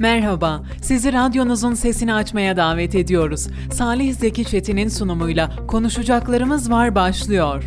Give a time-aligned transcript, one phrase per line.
[0.00, 3.46] Merhaba, sizi radyonuzun sesini açmaya davet ediyoruz.
[3.72, 7.64] Salih Zeki Çetin'in sunumuyla Konuşacaklarımız Var başlıyor.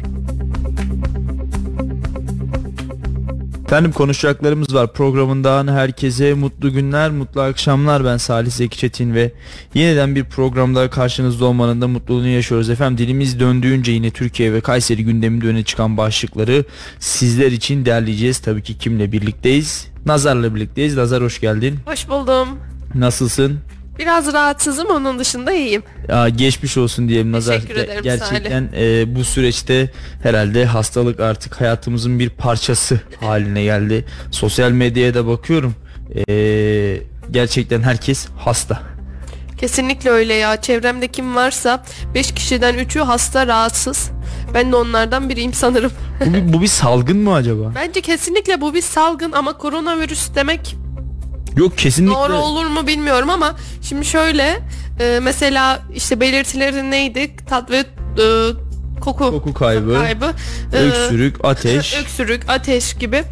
[3.66, 8.06] Efendim konuşacaklarımız var programından herkese mutlu günler, mutlu akşamlar.
[8.06, 9.32] Ben Salih Zeki Çetin ve
[9.74, 12.70] yeniden bir programda karşınızda olmanın da mutluluğunu yaşıyoruz.
[12.70, 16.66] Efendim dilimiz döndüğünce yine Türkiye ve Kayseri gündeminde öne çıkan başlıkları
[17.00, 18.40] sizler için derleyeceğiz.
[18.40, 19.93] Tabii ki kimle birlikteyiz?
[20.06, 20.98] Nazar'la birlikteyiz.
[20.98, 21.80] Nazar hoş geldin.
[21.86, 22.48] Hoş buldum.
[22.96, 23.60] Nasılsın?
[24.00, 25.84] Biraz rahatsızım onun dışında iyiyim.
[26.08, 27.56] Ya geçmiş olsun diyelim Nazar.
[27.56, 29.92] Teşekkür ederim Gerçekten e, bu süreçte
[30.24, 34.06] herhalde hastalık artık hayatımızın bir parçası haline geldi.
[34.32, 35.76] Sosyal medyaya da bakıyorum.
[36.30, 36.34] E,
[37.32, 38.93] gerçekten herkes hasta.
[39.64, 40.62] Kesinlikle öyle ya.
[40.62, 44.10] Çevremde kim varsa 5 kişiden 3'ü hasta rahatsız.
[44.54, 45.92] Ben de onlardan biriyim sanırım.
[46.26, 47.72] Bu bir, bu bir salgın mı acaba?
[47.76, 50.76] Bence kesinlikle bu bir salgın ama koronavirüs demek
[51.56, 52.16] Yok kesinlikle.
[52.16, 54.60] doğru olur mu bilmiyorum ama şimdi şöyle
[55.00, 57.36] e, mesela işte belirtileri neydi?
[57.50, 57.86] Tat ve e,
[59.02, 60.34] koku, Koku kaybı, kaybı,
[60.74, 61.98] e, öksürük, ateş.
[62.02, 63.24] öksürük, ateş gibi.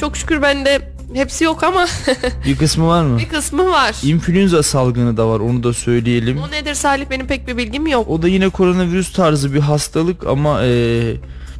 [0.00, 1.86] Çok şükür bende hepsi yok ama
[2.46, 3.18] bir kısmı var mı?
[3.18, 3.94] bir kısmı var.
[4.02, 6.38] İnfluenza salgını da var onu da söyleyelim.
[6.38, 8.08] O nedir Salih benim pek bir bilgim yok.
[8.08, 10.68] O da yine koronavirüs tarzı bir hastalık ama e,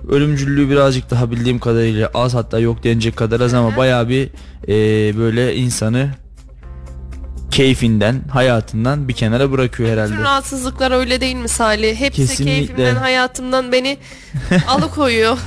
[0.09, 4.29] ölümcüllüğü birazcık daha bildiğim kadarıyla az hatta yok denecek kadar az ama bayağı bir
[4.69, 6.11] e, böyle insanı
[7.51, 10.23] keyfinden, hayatından bir kenara bırakıyor Bütün herhalde.
[10.23, 11.97] rahatsızlıklar öyle değil mi Salih?
[12.01, 12.57] Hepsi Kesinlikle.
[12.57, 13.99] keyfimden, hayatımdan beni
[14.69, 15.39] alıkoyuyor.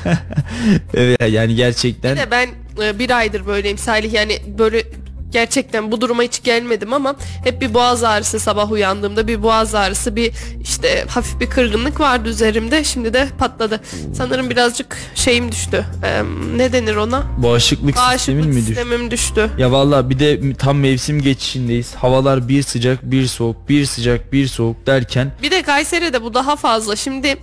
[0.94, 2.50] Evet yani gerçekten Bir de ben
[2.82, 4.84] e, bir aydır böyleyim Salih yani böyle
[5.32, 10.16] gerçekten bu duruma hiç gelmedim ama hep bir boğaz ağrısı sabah uyandığımda bir boğaz ağrısı
[10.16, 13.82] bir işte hafif bir kırgınlık vardı üzerimde şimdi de patladı.
[14.14, 15.86] Sanırım birazcık şeyim düştü.
[16.04, 16.24] Ee,
[16.58, 17.24] ne denir ona?
[17.38, 18.66] bağışıklık, sistemin Bağışıklık mi düştü?
[18.66, 19.50] sistemim düştü.
[19.58, 21.96] Ya vallahi bir de tam mevsim geçişindeyiz.
[21.96, 26.56] Havalar bir sıcak, bir soğuk, bir sıcak, bir soğuk derken Bir de Kayseri'de bu daha
[26.56, 26.96] fazla.
[26.96, 27.36] Şimdi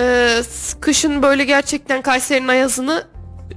[0.00, 0.36] e,
[0.80, 3.04] kışın böyle gerçekten Kayseri'nin ayazını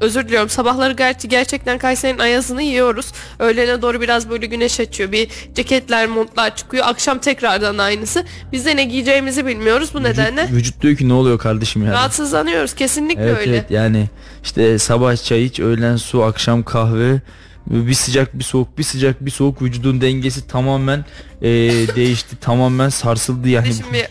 [0.04, 3.12] özür diliyorum sabahları ger- gerçekten Kayseri'nin ayazını yiyoruz.
[3.40, 5.12] Öğlene doğru biraz böyle güneş açıyor.
[5.12, 6.86] Bir ceketler, montlar çıkıyor.
[6.88, 8.26] Akşam tekrardan aynısı.
[8.52, 10.42] Biz de ne giyeceğimizi bilmiyoruz bu nedenle.
[10.44, 11.94] vücut, vücut diyor ki ne oluyor kardeşim yani.
[11.94, 13.52] Rahatsızlanıyoruz kesinlikle Evet öyle.
[13.58, 14.10] evet yani
[14.44, 17.22] işte sabah çay iç, öğlen su, akşam kahve.
[17.68, 21.06] Bir sıcak bir soğuk bir sıcak bir soğuk vücudun dengesi tamamen
[21.42, 21.48] e,
[21.96, 23.74] değişti tamamen sarsıldı yani.
[23.74, 24.08] Şimdi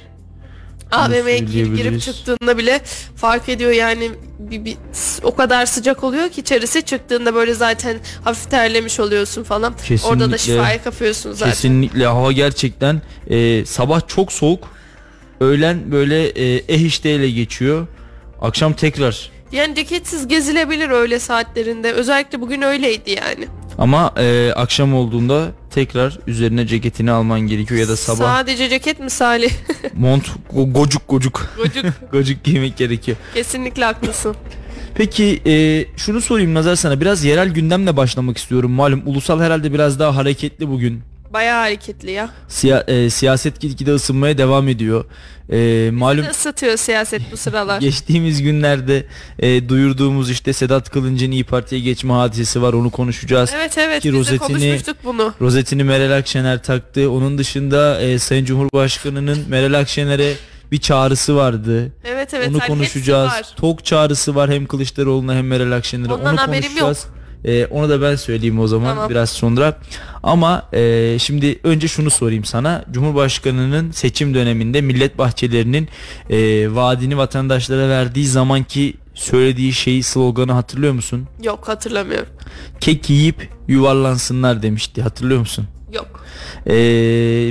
[0.93, 2.81] AVM'ye gir- girip çıktığında bile
[3.17, 4.77] fark ediyor yani bir, bir-
[5.23, 9.75] o kadar sıcak oluyor ki içerisi çıktığında böyle zaten hafif terlemiş oluyorsun falan.
[10.05, 10.39] Orada da Kesinlikle.
[10.39, 11.53] şifaya kapıyorsun zaten.
[11.53, 14.69] Kesinlikle hava gerçekten e, sabah çok soğuk
[15.41, 17.87] öğlen böyle e, eh işteyle geçiyor
[18.41, 21.93] akşam tekrar Yani ceketsiz gezilebilir öyle saatlerinde.
[21.93, 23.49] Özellikle bugün öyleydi yani.
[23.79, 29.49] ama e, akşam olduğunda tekrar üzerine ceketini alman gerekiyor ya da sabah Sadece ceket misali.
[29.95, 31.85] mont go- gocuk gocuk Gocuk.
[32.13, 33.17] gocuk giymek gerekiyor.
[33.35, 34.37] Kesinlikle haklısın.
[34.95, 38.71] Peki e, şunu sorayım Nazar sana biraz yerel gündemle başlamak istiyorum.
[38.71, 41.01] Malum ulusal herhalde biraz daha hareketli bugün.
[41.33, 42.31] Bayağı hareketli ya.
[42.49, 45.05] Siya- e, siyaset gitgide ısınmaya devam ediyor.
[45.53, 47.81] E, malum Isıtıyor siyaset bu sıralar.
[47.81, 49.05] geçtiğimiz günlerde
[49.39, 53.51] e, duyurduğumuz işte Sedat Kılıncı'nın İyi Parti'ye geçme hadisesi var onu konuşacağız.
[53.57, 55.35] Evet evet Ki biz de rozetini- konuşmuştuk bunu.
[55.41, 57.11] Rozetini Meral Akşener taktı.
[57.11, 60.35] Onun dışında e, Sayın Cumhurbaşkanı'nın Meral Akşener'e
[60.73, 61.93] bir çağrısı vardı.
[62.05, 62.49] Evet evet.
[62.49, 63.33] onu hani konuşacağız.
[63.57, 66.13] Tok çağrısı var hem Kılıçdaroğlu'na hem Meral Akşener'e.
[66.13, 67.07] Ondan onu haberim konuşacağız.
[67.45, 69.11] Ee, onu da ben söyleyeyim o zaman Tamam.
[69.11, 69.79] biraz sonra.
[70.23, 72.85] Ama e, şimdi önce şunu sorayım sana.
[72.91, 75.89] Cumhurbaşkanının seçim döneminde millet bahçelerinin
[76.31, 76.37] e,
[76.75, 81.27] vaadini vatandaşlara verdiği zamanki söylediği şeyi sloganı hatırlıyor musun?
[81.43, 82.29] Yok hatırlamıyorum.
[82.81, 85.03] Kek yiyip yuvarlansınlar demişti.
[85.03, 85.67] Hatırlıyor musun?
[85.93, 86.25] Yok.
[86.67, 86.73] Ee,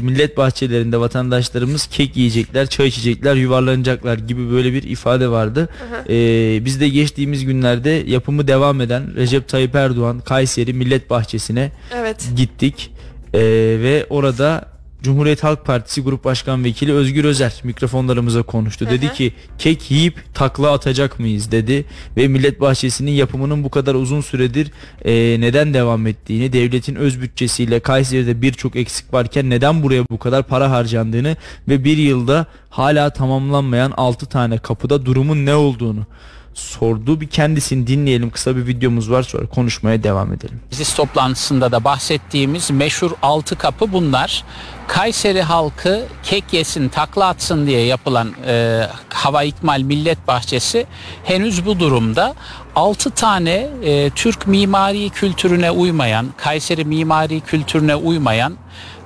[0.03, 5.69] millet bahçelerinde vatandaşlarımız kek yiyecekler, çay içecekler, yuvarlanacaklar gibi böyle bir ifade vardı.
[6.09, 12.29] Ee, biz de geçtiğimiz günlerde yapımı devam eden Recep Tayyip Erdoğan Kayseri Millet Bahçesi'ne Evet.
[12.35, 12.91] gittik
[13.33, 13.39] Ee,
[13.81, 14.70] ve orada
[15.01, 18.87] Cumhuriyet Halk Partisi Grup Başkan Vekili Özgür Özer mikrofonlarımıza konuştu.
[18.89, 21.51] Dedi ki kek yiyip takla atacak mıyız?
[21.51, 21.85] dedi.
[22.17, 24.71] Ve Millet Bahçesi'nin yapımının bu kadar uzun süredir
[25.05, 30.43] e, neden devam ettiğini, devletin öz bütçesiyle Kayseri'de birçok eksik varken neden buraya bu kadar
[30.43, 31.37] para harcandığını
[31.67, 36.05] ve bir yılda hala tamamlanmayan 6 tane kapıda durumun ne olduğunu
[36.53, 37.21] sordu.
[37.21, 38.29] Bir kendisini dinleyelim.
[38.29, 40.59] Kısa bir videomuz var sonra konuşmaya devam edelim.
[40.71, 44.43] Meclis toplantısında da bahsettiğimiz meşhur altı kapı bunlar.
[44.87, 50.85] Kayseri halkı kek yesin takla atsın diye yapılan e, hava ikmal millet bahçesi
[51.23, 52.33] henüz bu durumda.
[52.75, 58.53] 6 tane e, Türk mimari kültürüne uymayan, Kayseri mimari kültürüne uymayan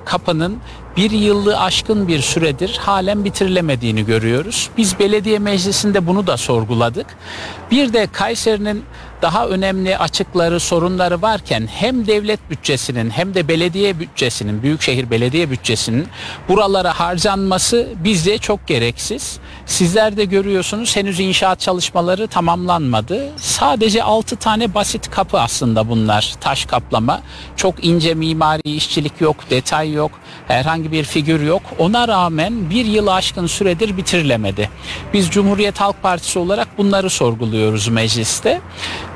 [0.04, 0.58] kapının
[0.96, 4.70] bir yıllığı aşkın bir süredir halen bitirilemediğini görüyoruz.
[4.76, 7.06] Biz belediye meclisinde bunu da sorguladık.
[7.70, 8.84] Bir de Kayseri'nin
[9.22, 16.08] daha önemli açıkları, sorunları varken hem devlet bütçesinin hem de belediye bütçesinin, büyükşehir belediye bütçesinin
[16.48, 19.38] buralara harcanması bizce çok gereksiz.
[19.66, 23.32] Sizler de görüyorsunuz henüz inşaat çalışmaları tamamlanmadı.
[23.36, 26.34] Sadece 6 tane basit kapı aslında bunlar.
[26.40, 27.20] Taş kaplama.
[27.56, 30.10] Çok ince mimari işçilik yok, detay yok.
[30.48, 31.62] Herhangi bir figür yok.
[31.78, 34.70] Ona rağmen bir yıl aşkın süredir bitirilemedi.
[35.12, 38.60] Biz Cumhuriyet Halk Partisi olarak bunları sorguluyoruz mecliste.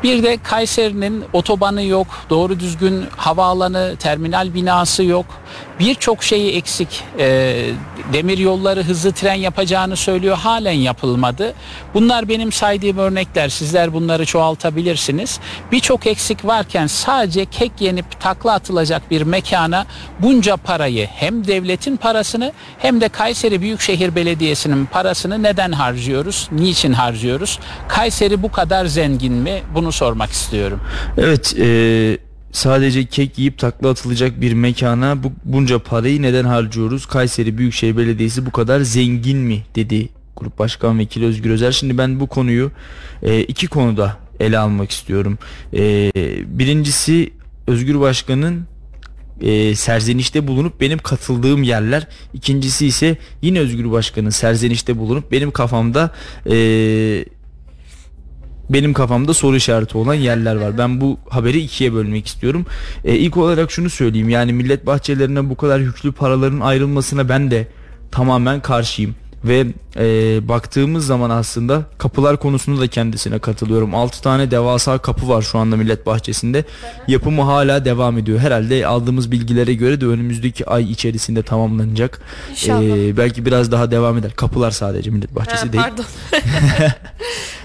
[0.03, 5.27] Bir de Kayseri'nin otobanı yok, doğru düzgün havaalanı, terminal binası yok.
[5.81, 7.05] Birçok şeyi eksik.
[7.19, 7.67] E,
[8.13, 10.37] demir yolları hızlı tren yapacağını söylüyor.
[10.37, 11.55] Halen yapılmadı.
[11.95, 13.49] Bunlar benim saydığım örnekler.
[13.49, 15.41] Sizler bunları çoğaltabilirsiniz.
[15.73, 19.87] Birçok eksik varken sadece kek yenip takla atılacak bir mekana
[20.19, 26.49] bunca parayı hem devletin parasını hem de Kayseri Büyükşehir Belediyesi'nin parasını neden harcıyoruz?
[26.53, 27.59] Niçin harcıyoruz?
[27.89, 29.63] Kayseri bu kadar zengin mi?
[29.75, 30.81] Bunu sormak istiyorum.
[31.19, 37.07] Evet, e, sadece kek yiyip takla atılacak bir mekana bu, bunca parayı neden harcıyoruz?
[37.07, 41.73] Kayseri Büyükşehir Belediyesi bu kadar zengin mi dedi Grup Başkan Vekili Özgür Özel.
[41.73, 42.71] Şimdi ben bu konuyu
[43.23, 45.39] e, iki konuda ele almak istiyorum.
[45.75, 46.13] E,
[46.47, 47.33] birincisi
[47.67, 48.67] Özgür Başkan'ın
[49.41, 52.07] e, serzenişte bulunup benim katıldığım yerler.
[52.35, 56.11] İkincisi ise yine Özgür Başkan'ın serzenişte bulunup benim kafamda
[56.51, 56.55] e,
[58.71, 60.79] benim kafamda soru işareti olan yerler var.
[60.79, 62.67] Ben bu haberi ikiye bölmek istiyorum.
[63.05, 64.29] E, ilk olarak şunu söyleyeyim.
[64.29, 67.69] Yani millet bahçelerine bu kadar yüklü paraların ayrılmasına ben de
[68.11, 69.15] tamamen karşıyım.
[69.45, 70.05] Ve e,
[70.49, 73.95] baktığımız zaman aslında kapılar konusunda da kendisine katılıyorum.
[73.95, 76.65] 6 tane devasa kapı var şu anda Millet Bahçesi'nde.
[77.09, 78.39] Yapımı hala devam ediyor.
[78.39, 82.21] Herhalde aldığımız bilgilere göre de önümüzdeki ay içerisinde tamamlanacak.
[82.51, 83.09] İnşallah.
[83.09, 84.33] E, belki biraz daha devam eder.
[84.37, 85.85] Kapılar sadece Millet Bahçesi Ha, değil.
[85.85, 86.05] pardon.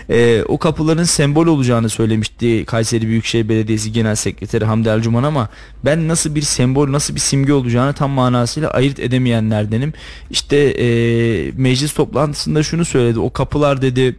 [0.10, 5.50] Ee, o kapıların sembol olacağını söylemişti Kayseri Büyükşehir Belediyesi Genel Sekreteri Hamdi Ercuman ama
[5.86, 9.94] ben nasıl bir sembol nasıl bir simge olacağını tam manasıyla ayırt edemeyenlerdenim.
[10.30, 10.86] İşte e,
[11.58, 14.16] meclis toplantısında şunu söyledi o kapılar dedi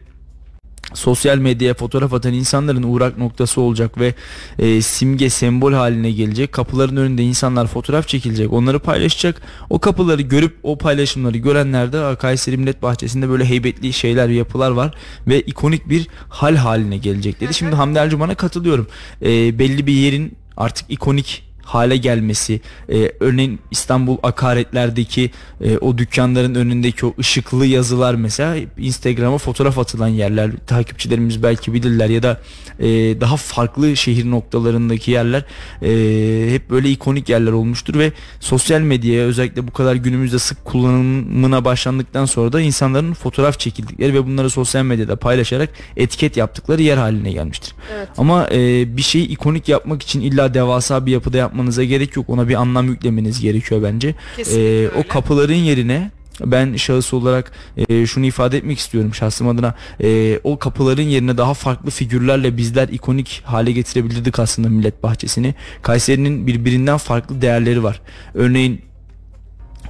[0.94, 4.14] sosyal medyaya fotoğraf atan insanların uğrak noktası olacak ve
[4.58, 6.52] e, simge sembol haline gelecek.
[6.52, 9.42] Kapıların önünde insanlar fotoğraf çekilecek, onları paylaşacak.
[9.70, 14.70] O kapıları görüp o paylaşımları görenler de "Aa, Kayseri Millet Bahçesi'nde böyle heybetli şeyler, yapılar
[14.70, 14.94] var
[15.26, 17.54] ve ikonik bir hal haline gelecek dedi.
[17.54, 18.86] Şimdi Hamdi Ercuman'a katılıyorum.
[19.22, 25.30] E, belli bir yerin artık ikonik hale gelmesi e, örneğin İstanbul akaretlerdeki
[25.60, 32.08] e, o dükkanların önündeki o ışıklı yazılar mesela Instagram'a fotoğraf atılan yerler takipçilerimiz belki bilirler
[32.08, 32.40] ya da
[32.80, 32.86] e,
[33.20, 35.44] daha farklı şehir noktalarındaki yerler
[35.82, 41.64] e, hep böyle ikonik yerler olmuştur ve sosyal medyaya özellikle bu kadar günümüzde sık kullanımına
[41.64, 47.32] başlandıktan sonra da insanların fotoğraf çekildikleri ve bunları sosyal medyada paylaşarak etiket yaptıkları yer haline
[47.32, 47.74] gelmiştir.
[47.96, 48.08] Evet.
[48.18, 52.28] Ama e, bir şeyi ikonik yapmak için illa devasa bir yapıda yapmanıza gerek yok.
[52.28, 54.14] Ona bir anlam yüklemeniz gerekiyor bence.
[54.36, 56.10] Kesinlikle E, o kapıların yerine
[56.44, 57.52] ben şahıs olarak
[57.88, 62.88] e, şunu ifade etmek istiyorum şahsım adına E, o kapıların yerine daha farklı figürlerle bizler
[62.88, 68.00] ikonik hale getirebilirdik aslında millet bahçesini Kayseri'nin birbirinden farklı değerleri var
[68.34, 68.80] örneğin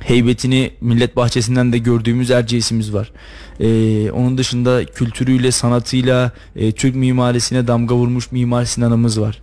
[0.00, 3.12] heybetini millet bahçesinden de gördüğümüz Erciyes'imiz var.
[3.60, 9.40] Ee, onun dışında kültürüyle, sanatıyla e, Türk mimarisine damga vurmuş Mimar Sinan'ımız var.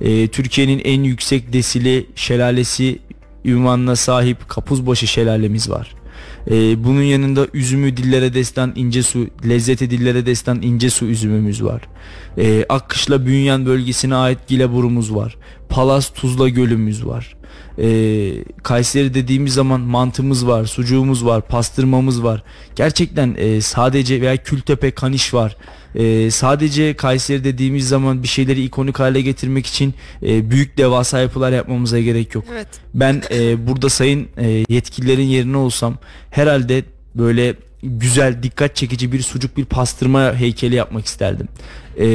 [0.00, 2.98] Ee, Türkiye'nin en yüksek desili şelalesi
[3.44, 5.94] ünvanına sahip Kapuzbaşı şelalemiz var.
[6.50, 11.82] Ee, bunun yanında üzümü dillere destan ince su, lezzeti dillere destan ince su üzümümüz var.
[12.38, 15.36] Ee, Akkışla Bünyan bölgesine ait Gileburumuz var.
[15.68, 17.36] Palas Tuzla Gölümüz var.
[17.80, 22.42] Ee, Kayseri dediğimiz zaman mantımız var, sucuğumuz var, pastırmamız var.
[22.76, 25.56] Gerçekten e, sadece veya Kültepe Kaniş var.
[25.94, 31.52] E, sadece Kayseri dediğimiz zaman bir şeyleri ikonik hale getirmek için e, büyük devasa yapılar
[31.52, 32.44] yapmamıza gerek yok.
[32.52, 32.68] Evet.
[32.94, 35.98] Ben e, burada sayın e, yetkililerin yerine olsam
[36.30, 36.84] herhalde
[37.14, 41.48] böyle güzel dikkat çekici bir sucuk bir pastırma heykeli yapmak isterdim.
[42.00, 42.06] E,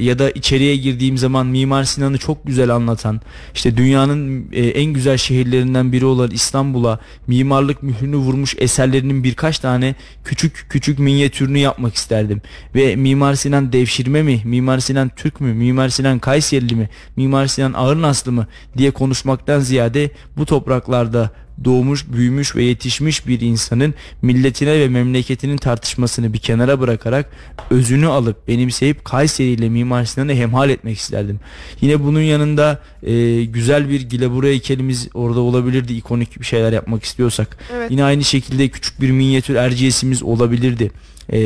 [0.00, 3.20] ya da içeriye girdiğim zaman Mimar Sinan'ı çok güzel anlatan
[3.54, 9.94] işte dünyanın e, en güzel şehirlerinden biri olan İstanbul'a mimarlık mührünü vurmuş eserlerinin birkaç tane
[10.24, 12.42] küçük küçük minyatürünü yapmak isterdim.
[12.74, 14.40] Ve Mimar Sinan devşirme mi?
[14.44, 15.54] Mimar Sinan Türk mü?
[15.54, 16.88] Mimar Sinan Kayserili mi?
[17.16, 18.46] Mimar Sinan Ağırnaslı mı?
[18.78, 21.30] diye konuşmaktan ziyade bu topraklarda
[21.64, 27.30] doğmuş, büyümüş ve yetişmiş bir insanın milletine ve memleketinin tartışmasını bir kenara bırakarak
[27.70, 31.40] özünü alıp benimseyip Kayseri ile Mimar Sinan'ı hemhal etmek isterdim.
[31.80, 37.58] Yine bunun yanında e, güzel bir Gilebura heykelimiz orada olabilirdi ikonik bir şeyler yapmak istiyorsak.
[37.76, 37.90] Evet.
[37.90, 40.90] Yine aynı şekilde küçük bir minyatür erciyesimiz olabilirdi.
[41.32, 41.38] Ee,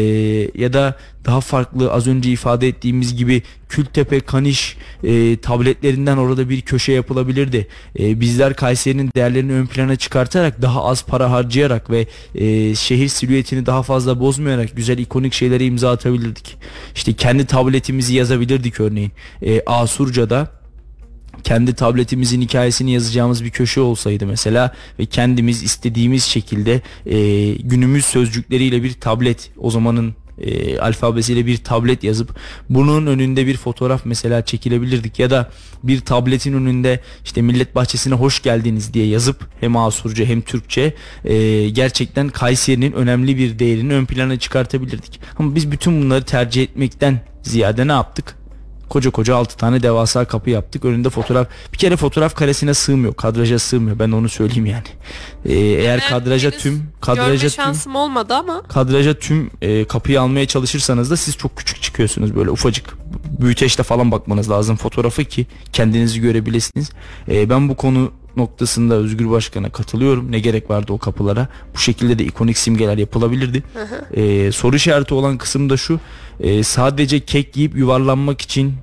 [0.54, 6.60] ya da daha farklı az önce ifade ettiğimiz gibi Kültepe, Kaniş e, tabletlerinden orada bir
[6.60, 7.66] köşe yapılabilirdi.
[7.98, 13.66] E, bizler Kayseri'nin değerlerini ön plana çıkartarak daha az para harcayarak ve e, şehir silüetini
[13.66, 16.56] daha fazla bozmayarak güzel ikonik şeylere imza atabilirdik.
[16.94, 19.12] İşte kendi tabletimizi yazabilirdik örneğin.
[19.42, 20.61] E, Asurca'da
[21.44, 28.82] kendi tabletimizin hikayesini yazacağımız bir köşe olsaydı mesela ve kendimiz istediğimiz şekilde e, günümüz sözcükleriyle
[28.82, 32.36] bir tablet o zamanın e, alfabesiyle bir tablet yazıp
[32.70, 35.50] bunun önünde bir fotoğraf mesela çekilebilirdik ya da
[35.82, 40.94] bir tabletin önünde işte millet bahçesine hoş geldiniz diye yazıp hem Asurca hem Türkçe
[41.24, 45.20] e, gerçekten Kayseri'nin önemli bir değerini ön plana çıkartabilirdik.
[45.38, 48.41] Ama biz bütün bunları tercih etmekten ziyade ne yaptık?
[48.92, 50.84] Koca koca 6 tane devasa kapı yaptık.
[50.84, 51.46] Önünde fotoğraf.
[51.72, 53.14] Bir kere fotoğraf karesine sığmıyor.
[53.14, 53.98] Kadraja sığmıyor.
[53.98, 54.84] Ben onu söyleyeyim yani.
[55.44, 60.20] Ee, eğer Ben kadraja tüm kadraja Görme tüm şansım olmadı ama kadraja tüm e, kapıyı
[60.20, 62.96] almaya çalışırsanız da siz çok küçük çıkıyorsunuz böyle ufacık
[63.40, 66.90] büyüteçle falan bakmanız lazım fotoğrafı ki kendinizi görebilirsiniz.
[67.28, 70.32] E, ben bu konu noktasında Özgür Başkan'a katılıyorum.
[70.32, 71.48] Ne gerek vardı o kapılara?
[71.74, 73.62] Bu şekilde de ikonik simgeler yapılabilirdi.
[74.14, 76.00] E, soru işareti olan kısım da şu.
[76.40, 78.74] e, sadece kek yiyip yuvarlanmak için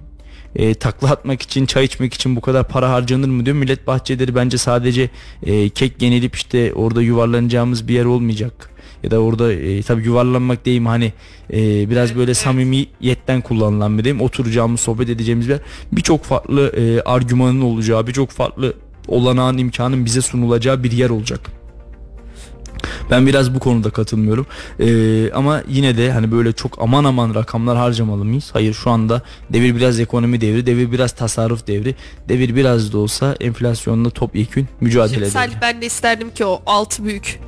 [0.55, 3.57] e, takla atmak için, çay içmek için bu kadar para harcanır mı diyor.
[3.57, 5.09] Millet bahçeleri bence sadece
[5.43, 8.69] e, kek yenilip işte orada yuvarlanacağımız bir yer olmayacak.
[9.03, 11.13] Ya da orada e, tabii yuvarlanmak değil hani
[11.53, 14.23] e, biraz böyle samimiyetten kullanılan bir değil mi?
[14.23, 15.57] Oturacağımız, sohbet edeceğimiz bir.
[15.91, 18.73] Birçok farklı e, argümanın olacağı, birçok farklı
[19.09, 21.39] olanağın imkanın bize sunulacağı bir yer olacak.
[23.11, 24.47] Ben biraz bu konuda katılmıyorum.
[24.79, 28.49] Ee, ama yine de hani böyle çok aman aman rakamlar harcamalı mıyız?
[28.53, 31.95] Hayır şu anda devir biraz ekonomi devri, devir biraz tasarruf devri,
[32.29, 35.31] devir biraz da olsa enflasyonla topyekün mücadele edelim.
[35.31, 37.39] Salih ben de isterdim ki o altı büyük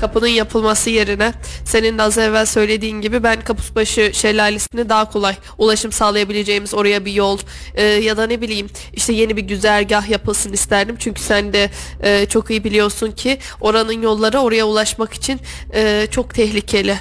[0.00, 1.32] kapının yapılması yerine
[1.64, 7.12] senin de az evvel söylediğin gibi ben Kapusbaşı şelalesine daha kolay ulaşım sağlayabileceğimiz oraya bir
[7.12, 7.38] yol
[7.74, 10.96] e, ya da ne bileyim işte yeni bir güzergah yapılsın isterdim.
[10.98, 11.70] Çünkü sen de
[12.02, 15.40] e, çok iyi biliyorsun ki oranın yolları oraya ulaşmak için
[15.74, 16.96] e, çok tehlikeli.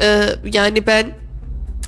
[0.00, 1.23] E, yani ben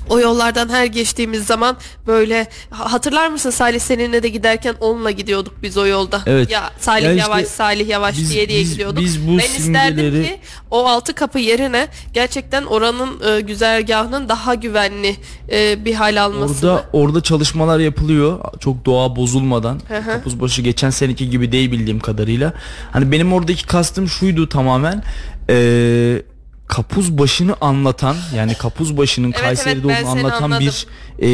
[0.09, 5.53] o yollardan her geçtiğimiz zaman böyle ha- hatırlar mısın Salih seninle de giderken onunla gidiyorduk
[5.63, 6.21] biz o yolda.
[6.25, 6.51] Evet.
[6.51, 8.99] Ya Salih Ya işte yavaş Salih yavaş biz- diye diye biz- gidiyorduk.
[9.03, 10.39] biz bu ben isterdim simgeleri- ki
[10.71, 15.15] o altı kapı yerine gerçekten oranın e, güzergahının daha güvenli
[15.51, 16.71] e, bir hal almasını.
[16.71, 18.39] Orada orada çalışmalar yapılıyor.
[18.59, 19.79] Çok doğa bozulmadan.
[20.05, 22.53] Kapuzbaşı geçen seneki gibi değil bildiğim kadarıyla.
[22.91, 25.03] Hani benim oradaki kastım şuydu tamamen.
[25.49, 26.23] Eee
[26.67, 30.67] kapuz başını anlatan yani kapuz başının Evet, Kayseri'de evet, olduğunu anlatan anladım.
[30.67, 30.87] bir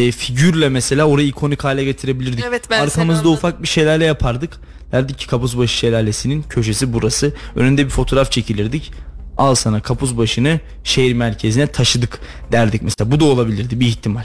[0.08, 2.46] e, figürle mesela orayı ikonik hale getirebilirdik.
[2.48, 4.60] Evet, ben Arkamızda ufak bir şelale yapardık.
[4.92, 7.34] Derdik ki Kapuzbaşı şelalesinin köşesi burası.
[7.56, 8.92] Önünde bir fotoğraf çekilirdik.
[9.38, 12.20] Al sana Kapuzbaşı'nı şehir merkezine taşıdık
[12.52, 13.12] derdik mesela.
[13.12, 14.24] Bu da olabilirdi bir ihtimal.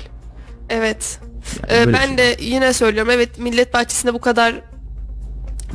[0.68, 1.18] Evet.
[1.70, 2.18] Yani Ee, ben şey.
[2.18, 4.54] de yine söylüyorum evet millet bahçesinde bu kadar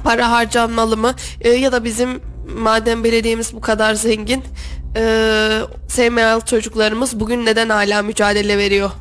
[0.04, 1.14] para harcanmalı mı?
[1.42, 2.22] Ee, ya da bizim
[2.58, 4.44] madem belediyemiz bu kadar zengin
[4.96, 8.92] e, SML çocuklarımız bugün neden hala mücadele veriyor?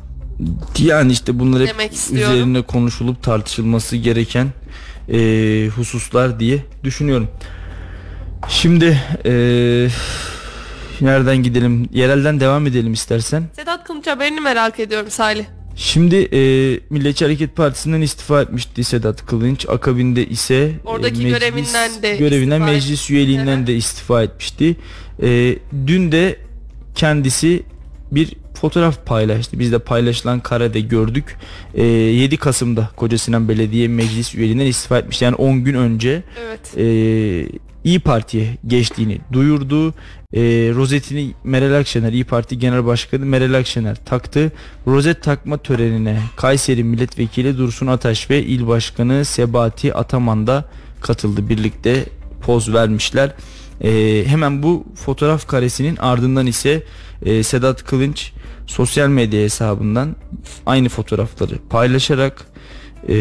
[0.77, 2.33] Yani işte bunlar hep Demek istiyorum.
[2.33, 4.47] üzerine konuşulup tartışılması gereken
[5.09, 7.27] e, hususlar diye düşünüyorum.
[8.49, 9.31] Şimdi e,
[11.01, 11.89] nereden gidelim?
[11.93, 13.43] Yerelden devam edelim istersen.
[13.55, 15.45] Sedat Kılıç haberini merak ediyorum Salih.
[15.75, 16.39] Şimdi e,
[16.89, 19.65] Milliyetçi Hareket Partisi'nden istifa etmişti Sedat Kılınç.
[19.69, 23.13] Akabinde ise Oradaki görevinden de görevinden meclis etmişti.
[23.13, 23.67] üyeliğinden Evet.
[23.67, 24.75] de istifa etmişti.
[25.23, 25.55] E,
[25.87, 26.37] dün de
[26.95, 27.63] kendisi
[28.11, 29.59] bir fotoğraf paylaştı.
[29.59, 31.35] Biz de paylaşılan karede gördük.
[31.75, 35.23] E, 7 Kasım'da Koca Sinan Belediye Meclis üyeliğinden istifa etmişti.
[35.25, 36.77] Yani 10 gün önce Evet.
[36.77, 36.83] e,
[37.83, 39.93] İyi Parti'ye geçtiğini duyurdu.
[40.33, 40.41] E,
[40.75, 44.51] rozetini Meral Akşener, İyi Parti Genel Başkanı Meral Akşener taktı.
[44.87, 50.65] Rozet takma törenine Kayseri Milletvekili Dursun Ataş ve İl Başkanı Sebati Ataman da
[51.01, 51.49] katıldı.
[51.49, 52.05] Birlikte
[52.41, 53.31] poz vermişler.
[53.81, 56.83] E, hemen bu fotoğraf karesinin ardından ise
[57.25, 58.31] e, Sedat Kılınç
[58.67, 60.15] sosyal medya hesabından
[60.65, 62.45] aynı fotoğrafları paylaşarak
[63.09, 63.15] e,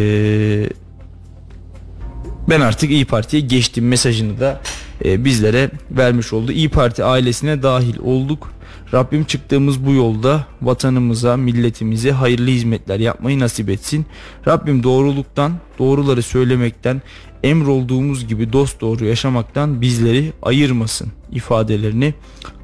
[2.49, 4.61] ben artık İyi Parti'ye geçtim mesajını da
[5.05, 6.53] e, bizlere vermiş oldu.
[6.53, 8.53] İyi Parti ailesine dahil olduk.
[8.95, 14.07] Rabbim çıktığımız bu yolda vatanımıza, milletimize hayırlı hizmetler yapmayı nasip etsin.
[14.47, 17.03] Rabbim doğruluktan, doğruları söylemekten,
[17.43, 22.15] emrolduğumuz gibi dost doğru yaşamaktan bizleri ayırmasın ifadelerini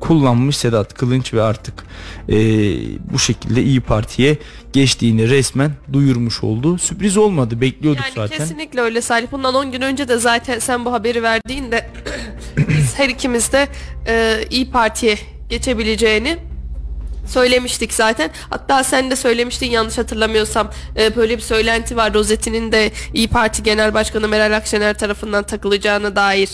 [0.00, 1.84] kullanmış Sedat Kılınç ve artık
[2.28, 2.34] e,
[3.12, 4.38] bu şekilde İyi Parti'ye
[4.72, 6.78] geçtiğini resmen duyurmuş oldu.
[6.78, 8.38] Sürpriz olmadı bekliyorduk Yani zaten.
[8.38, 9.28] kesinlikle öyle Salih.
[9.32, 11.90] Bundan 10 gün önce de zaten sen bu haberi verdiğinde
[12.68, 13.68] biz her ikimiz de
[14.06, 16.38] e, İyi Parti'ye geçebileceğini
[17.26, 18.30] söylemiştik zaten.
[18.50, 22.14] Hatta sen de söylemiştin yanlış hatırlamıyorsam e, böyle bir söylenti var.
[22.14, 26.50] Rozetti'nin de İyi Parti Genel Başkanı Meral Akşener tarafından takılacağına dair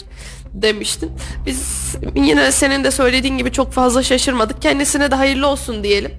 [0.53, 1.13] demiştin.
[1.47, 4.63] Biz yine senin de söylediğin gibi çok fazla şaşırmadık.
[4.63, 6.13] Kendisine de hayırlı olsun diyelim.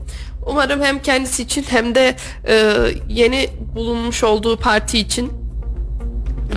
[0.45, 2.15] Umarım hem kendisi için hem de
[2.47, 2.73] e,
[3.09, 5.44] yeni bulunmuş olduğu parti için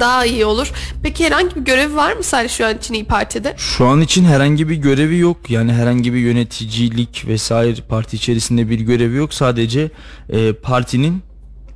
[0.00, 0.72] daha iyi olur.
[1.02, 3.54] Peki herhangi bir görevi var mı Salih şu an için İyi Parti'de?
[3.56, 5.50] Şu an için herhangi bir görevi yok.
[5.50, 9.34] Yani herhangi bir yöneticilik vesaire parti içerisinde bir görevi yok.
[9.34, 9.90] Sadece
[10.30, 11.22] e, partinin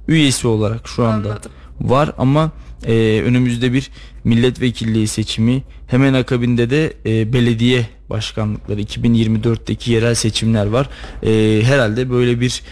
[0.08, 1.52] üyesi olarak şu anda Anladım.
[1.80, 2.50] var ama
[2.86, 3.90] e, önümüzde bir
[4.24, 10.88] milletvekilliği seçimi hemen akabinde de e, belediye başkanlıkları 2024'teki yerel seçimler var.
[11.22, 12.62] E, herhalde böyle bir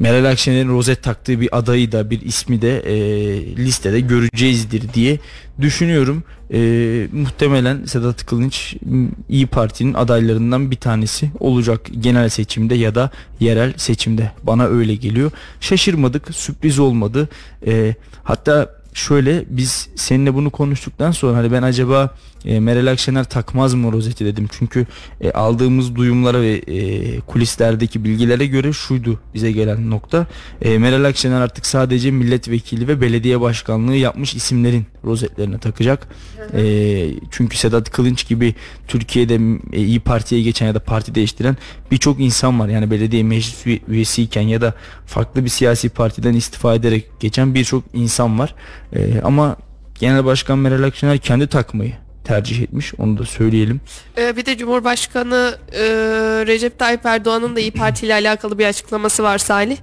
[0.00, 2.96] Meral Akşener'in rozet taktığı bir adayı da bir ismi de e,
[3.56, 5.18] listede göreceğizdir diye
[5.60, 6.24] düşünüyorum.
[6.52, 6.58] E,
[7.12, 8.76] muhtemelen Sedat Kılınç
[9.28, 14.32] İyi Parti'nin adaylarından bir tanesi olacak genel seçimde ya da yerel seçimde.
[14.42, 15.30] Bana öyle geliyor.
[15.60, 17.28] Şaşırmadık, sürpriz olmadı.
[17.66, 23.74] E, hatta şöyle biz seninle bunu konuştuktan sonra hani ben acaba e, Meral Akşener takmaz
[23.74, 24.48] mı rozeti dedim.
[24.50, 24.86] Çünkü
[25.20, 30.26] e, aldığımız duyumlara ve e, kulislerdeki bilgilere göre şuydu bize gelen nokta.
[30.62, 36.08] E, Meral Akşener artık sadece milletvekili ve belediye başkanlığı yapmış isimlerin rozetlerine takacak.
[36.54, 38.54] E, çünkü Sedat Kılınç gibi
[38.88, 39.34] Türkiye'de
[39.72, 41.56] e, İyi Parti'ye geçen ya da parti değiştiren
[41.90, 42.68] birçok insan var.
[42.68, 44.74] Yani belediye meclis üye- üyesiyken ya da
[45.06, 48.54] farklı bir siyasi partiden istifa ederek geçen birçok insan var.
[48.96, 49.56] E, ama
[50.00, 51.92] Genel Başkan Meral Akşener kendi takmayı
[52.24, 52.94] tercih etmiş.
[52.98, 53.80] Onu da söyleyelim.
[54.18, 55.82] Ee, bir de Cumhurbaşkanı e,
[56.46, 59.76] Recep Tayyip Erdoğan'ın da İyi Parti ile alakalı bir açıklaması var Salih.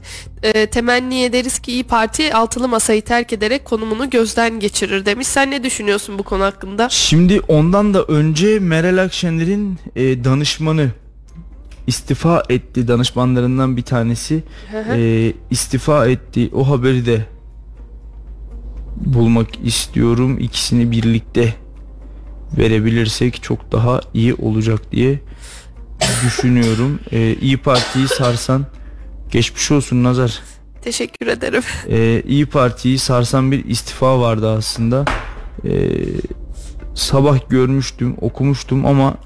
[0.44, 5.27] E, temenni ederiz ki İyi Parti altılı masayı terk ederek konumunu gözden geçirir demiş.
[5.27, 6.89] Sen ne düşünüyorsun bu konu hakkında?
[6.89, 10.92] Şimdi ondan da önce Meral Akşener'in e, danışmanı
[11.88, 12.88] istifa etti.
[12.88, 16.50] Danışmanlarından bir tanesi e, istifa etti.
[16.53, 17.25] O haberi de
[18.96, 20.40] bulmak istiyorum.
[20.40, 21.53] İkisini birlikte
[22.57, 25.20] verebilirsek çok daha iyi olacak diye
[26.25, 27.00] düşünüyorum.
[27.12, 28.66] E, İyi Parti'yi sarsan
[29.31, 30.40] geçmiş olsun Nazar.
[30.81, 31.64] Teşekkür ederim.
[31.90, 35.05] Ee, İyi Parti'yi sarsan bir istifa vardı aslında.
[35.66, 35.90] Ee,
[36.96, 39.18] sabah görmüştüm, okumuştum ama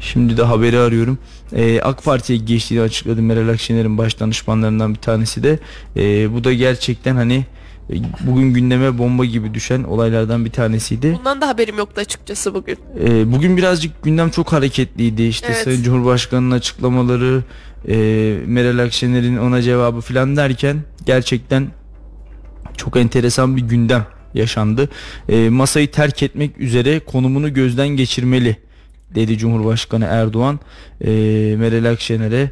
[0.00, 1.18] şimdi de haberi arıyorum.
[1.52, 5.58] Ee, AK Parti'ye geçtiğini açıkladı Meral Akşener'in baş danışmanlarından bir tanesi de.
[5.96, 7.46] Ee, bu da gerçekten hani
[8.20, 11.16] bugün gündeme bomba gibi düşen olaylardan bir tanesiydi.
[11.18, 12.78] Bundan da haberim yoktu açıkçası bugün.
[13.00, 15.22] Ee, bugün birazcık gündem çok hareketliydi.
[15.22, 15.64] İşte Evet.
[15.64, 17.42] Sayın Cumhurbaşkanı'nın açıklamaları,
[17.88, 17.94] e,
[18.46, 21.68] Meral Akşener'in ona cevabı falan derken gerçekten
[22.76, 24.88] çok enteresan bir gündem yaşandı.
[25.28, 28.56] E, masayı terk etmek üzere konumunu gözden geçirmeli
[29.14, 30.60] dedi Cumhurbaşkanı Erdoğan
[31.00, 31.10] e,
[31.58, 32.50] Meral Akşener'e.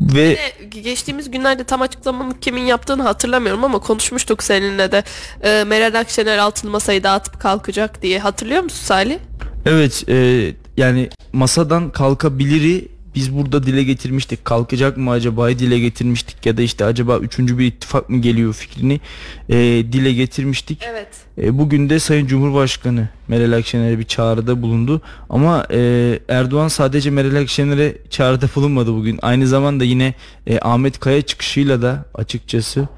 [0.00, 5.04] Ve de geçtiğimiz günlerde tam açıklamamı kimin yaptığını hatırlamıyorum ama konuşmuştuk seninle de.
[5.42, 8.18] E, Meral Akşener altılı masayı dağıtıp kalkacak diye.
[8.18, 9.18] Hatırlıyor musun Salih?
[9.66, 14.44] Evet e, yani masadan kalkabiliri biz burada dile getirmiştik.
[14.44, 19.00] Kalkacak mı acaba dile getirmiştik ya da işte acaba üçüncü bir ittifak mı geliyor fikrini
[19.48, 19.56] e,
[19.92, 20.82] dile getirmiştik.
[20.90, 21.08] Evet.
[21.38, 25.02] E, bugün de Sayın Cumhurbaşkanı Meral Akşener'e bir çağrıda bulundu.
[25.30, 29.18] Ama e, Erdoğan sadece Meral Akşener'e çağrıda bulunmadı bugün.
[29.22, 30.14] Aynı zamanda yine
[30.46, 32.88] e, Ahmet Kaya çıkışıyla da açıkçası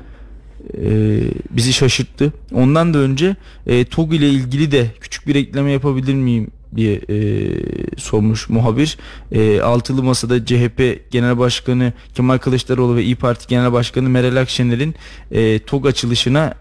[0.78, 2.32] e, bizi şaşırttı.
[2.54, 7.16] Ondan da önce e, TOG ile ilgili de küçük bir ekleme yapabilir miyim diye e,
[7.96, 8.98] sormuş muhabir.
[9.32, 14.94] E, altılı Masa'da CHP Genel Başkanı Kemal Kılıçdaroğlu ve İyi Parti Genel Başkanı Meral Akşener'in
[15.30, 16.54] e, TOG açılışına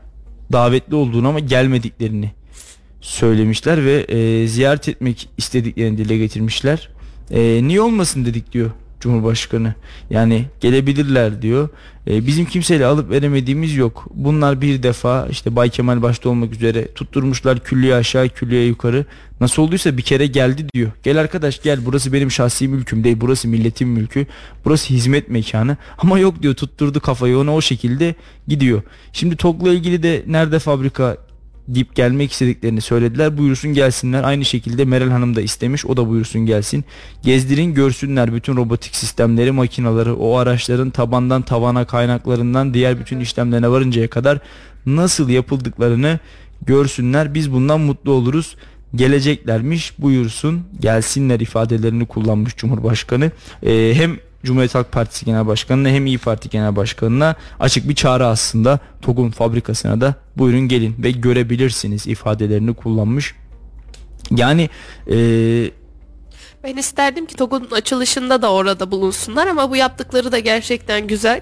[0.52, 2.32] davetli olduğunu ama gelmediklerini
[3.02, 6.89] söylemişler ve e, ziyaret etmek istediklerini dile getirmişler.
[7.32, 9.74] E, niye olmasın dedik diyor Cumhurbaşkanı.
[10.10, 11.70] Yani gelebilirler diyor.
[12.08, 14.08] E, bizim kimseyle alıp veremediğimiz yok.
[14.14, 19.06] Bunlar bir defa işte Bay Kemal başta olmak üzere tutturmuşlar külliye aşağı külliye yukarı.
[19.42, 20.92] Nasıl olduysa bir kere geldi diyor.
[21.04, 24.26] Gel arkadaş gel burası benim şahsi mülküm değil burası milletin mülkü.
[24.66, 25.78] Burası hizmet mekanı.
[25.98, 28.16] Ama yok diyor tutturdu kafayı ona o şekilde
[28.48, 28.82] gidiyor.
[29.14, 31.18] Şimdi TOG'la ilgili de nerede fabrika
[31.75, 33.38] deyip gelmek istediklerini söylediler.
[33.38, 34.23] Buyursun gelsinler.
[34.23, 35.86] Aynı şekilde Meral Hanım da istemiş.
[35.86, 36.86] O da buyursun gelsin.
[37.23, 44.10] Gezdirin görsünler bütün robotik sistemleri, makinaları, o araçların tabandan tavana kaynaklarından diğer bütün işlemlerine varıncaya
[44.10, 44.39] kadar
[44.86, 46.19] nasıl yapıldıklarını
[46.65, 47.34] görsünler.
[47.34, 48.55] Biz bundan mutlu oluruz.
[48.95, 53.32] Geleceklermiş buyursun gelsinler ifadelerini kullanmış Cumhurbaşkanı.
[53.63, 58.28] Ee, hem Cumhuriyet Halk Partisi Genel Başkanı'na hem İyi Parti Genel Başkanı'na açık bir çağrı
[58.28, 63.36] aslında TOG'un fabrikasına da buyurun gelin ve görebilirsiniz ifadelerini kullanmış.
[64.32, 64.69] Yani
[65.12, 65.15] e,
[66.63, 71.41] Ben isterdim ki TOG'un açılışında da orada bulunsunlar ama bu yaptıkları da gerçekten güzel.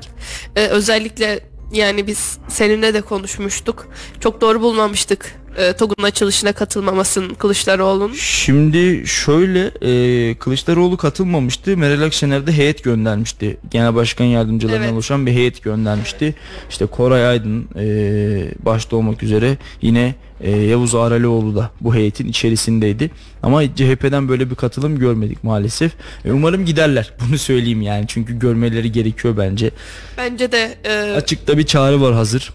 [0.55, 1.39] Ee, özellikle
[1.71, 3.88] yani biz seninle de konuşmuştuk.
[4.19, 8.13] Çok doğru bulmamıştık e, TOG'un açılışına katılmamasının Kılıçdaroğlu'nun.
[8.13, 11.78] Şimdi şöyle e, Kılıçdaroğlu katılmamıştı.
[11.78, 13.58] Meral Akşener de heyet göndermişti.
[13.72, 14.93] Genel Başkan Yardımcılarından Evet.
[14.93, 16.36] oluşan bir heyet göndermişti.
[16.70, 17.86] İşte Koray Aydın e,
[18.65, 23.12] başta olmak üzere yine e, Yavuz Aralioğlu da bu heyetin içerisindeydi.
[23.43, 25.91] Ama CHP'den böyle bir katılım görmedik maalesef.
[26.26, 27.13] E, umarım giderler.
[27.28, 28.06] Bunu söyleyeyim yani.
[28.08, 29.72] Çünkü görmeleri gerekiyor bence.
[30.17, 32.54] Bence de e, Açıkta bir çağrı var hazır.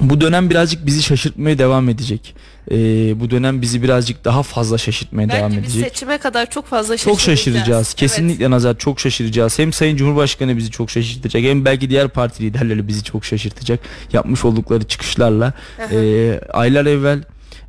[0.00, 2.34] Bu dönem birazcık bizi şaşırtmaya devam edecek.
[2.70, 2.74] Ee,
[3.20, 5.92] bu dönem bizi birazcık daha fazla şaşırtmaya devam belki biz edecek.
[5.92, 7.86] seçime kadar çok fazla Çok şaşıracağız.
[7.88, 7.96] Evet.
[7.96, 9.58] Kesinlikle Nazar çok şaşıracağız.
[9.58, 13.80] Hem Sayın Cumhurbaşkanı bizi çok şaşırtacak hem belki diğer parti liderleri bizi çok şaşırtacak.
[14.12, 15.52] Yapmış oldukları çıkışlarla.
[15.92, 17.22] Ee, aylar evvel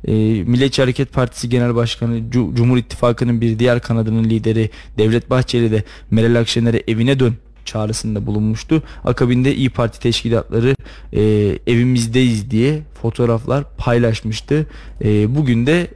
[0.08, 0.12] e,
[0.42, 5.84] Milliyetçi Hareket Partisi Genel Başkanı Cu- Cumhur İttifakı'nın bir diğer kanadının lideri Devlet Bahçeli de
[6.10, 7.34] Meral Akşener'e evine dön
[7.66, 8.82] çağrısında bulunmuştu.
[9.04, 10.76] Akabinde İyi Parti teşkilatları
[11.12, 11.22] e,
[11.66, 14.66] evimizdeyiz diye fotoğraflar paylaşmıştı.
[15.04, 15.86] E, bugün de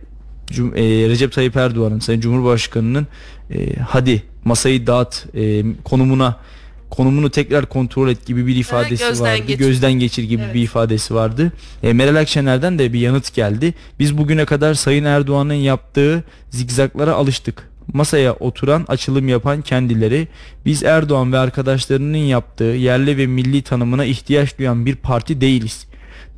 [0.51, 3.07] Cum- e, Recep Tayyip Erdoğan'ın Sayın Cumhurbaşkanı'nın
[3.55, 6.37] e, hadi masayı dağıt e, konumuna
[6.91, 9.47] konumunu tekrar kontrol et gibi bir ifadesi gözden vardı.
[9.47, 9.59] geçir.
[9.65, 10.55] Gözden geçir gibi Evet.
[10.55, 11.53] bir ifadesi vardı.
[11.83, 13.75] E, Meral Akşener'den de bir yanıt geldi.
[13.99, 17.70] Biz bugüne kadar Sayın Erdoğan'ın yaptığı zigzaklara alıştık.
[17.93, 20.29] Masaya oturan, açılım yapan kendileri
[20.67, 25.87] biz Erdoğan ve arkadaşlarının yaptığı yerli ve milli tanımına ihtiyaç duyan bir parti değiliz.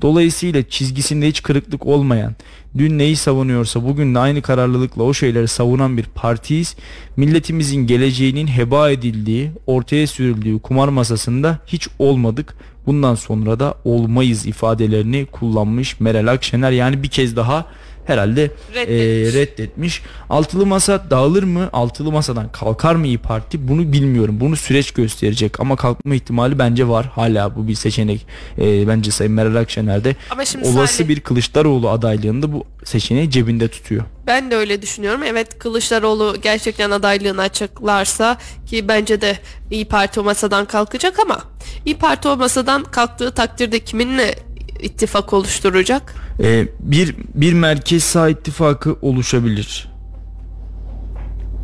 [0.02, 2.34] Dolayısıyla çizgisinde hiç kırıklık olmayan,
[2.78, 6.76] dün neyi savunuyorsa bugün de aynı kararlılıkla o şeyleri savunan bir partiyiz.
[7.16, 12.54] Milletimizin geleceğinin heba edildiği, ortaya sürüldüğü kumar masasında hiç olmadık.
[12.86, 16.70] Bundan sonra da olmayız ifadelerini kullanmış Meral Akşener.
[16.70, 17.66] Yani bir kez daha
[18.06, 19.34] herhalde Reddetmiş.
[19.34, 20.02] e, reddetmiş.
[20.30, 21.70] Altılı masa dağılır mı?
[21.72, 23.68] Altılı masadan kalkar mı İyi Parti?
[23.68, 24.36] Bunu bilmiyorum.
[24.40, 27.06] Bunu süreç gösterecek ama kalkma ihtimali bence var.
[27.06, 28.26] Hala bu bir seçenek.
[28.58, 33.30] E, bence Sayın Meral Akşener de Ama şimdi olası Salih, bir Kılıçdaroğlu adaylığında bu seçeneği
[33.30, 34.02] cebinde tutuyor.
[34.26, 35.22] ben de öyle düşünüyorum.
[35.22, 39.38] Evet Kılıçdaroğlu gerçekten adaylığını açıklarsa ki bence de
[39.70, 41.38] İyi Parti o masadan kalkacak ama
[41.86, 44.34] İyi Parti o masadan kalktığı takdirde kiminle
[44.80, 46.14] ittifak oluşturacak?
[46.40, 49.88] E, bir bir merkez sağ ittifakı oluşabilir.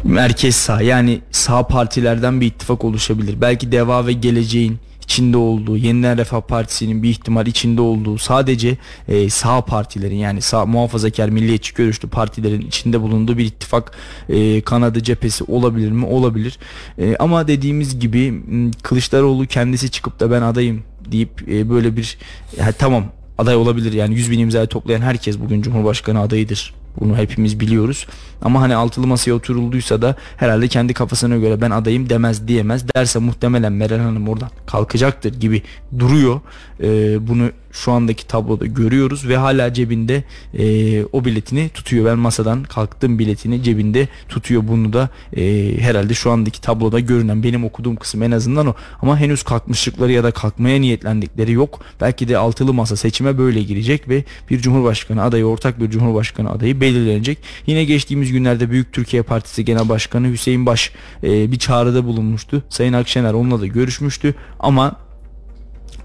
[0.05, 3.41] Merkez sağ yani sağ partilerden bir ittifak oluşabilir.
[3.41, 4.79] Belki Deva ve Geleceğin
[5.09, 8.77] içinde olduğu, Yeniden Refah Partisi'nin bir ihtimal içinde olduğu sadece
[9.09, 13.93] e, sağ partilerin yani sağ muhafazakar milliyetçi görüşlü partilerin içinde bulunduğu bir ittifak
[14.29, 16.07] e, kanadı cephesi olabilir mi?
[16.07, 16.59] Olabilir.
[16.99, 18.43] E, ama dediğimiz gibi
[18.83, 22.19] Kılıçdaroğlu kendisi çıkıp da ben adayım deyip e, böyle bir
[22.59, 23.05] ya, tamam
[23.39, 26.75] aday olabilir yani 100 bin imzayı toplayan herkes bugün Cumhurbaşkanı adayıdır.
[27.01, 28.07] Bunu hepimiz biliyoruz.
[28.43, 32.85] Ama hani altılı masaya oturulduysa da herhalde kendi kafasına göre ben adayım demez diyemez.
[32.97, 35.63] Derse muhtemelen Meral Hanım oradan kalkacaktır gibi
[35.99, 36.41] duruyor.
[36.83, 40.25] Ee, bunu şu andaki tabloda görüyoruz ve hala cebinde
[40.59, 42.07] e, o biletini tutuyor.
[42.07, 44.69] Ben masadan kalktım biletini cebinde tutuyor.
[44.69, 48.75] Bunu da e, herhalde şu andaki tabloda görünen benim okuduğum kısım en azından o.
[49.03, 51.81] Ama henüz kalkmışlıkları ya da kalkmaya niyetlendikleri yok.
[52.01, 56.81] Belki de altılı masa seçime böyle girecek ve bir cumhurbaşkanı adayı ortak bir cumhurbaşkanı adayı
[56.81, 57.39] belirlenecek.
[57.67, 62.63] Yine geçtiğimiz günlerde Büyük Türkiye Partisi Genel Başkanı Hüseyin Baş e, bir çağrıda bulunmuştu.
[62.69, 65.08] Sayın Akşener onunla da görüşmüştü ama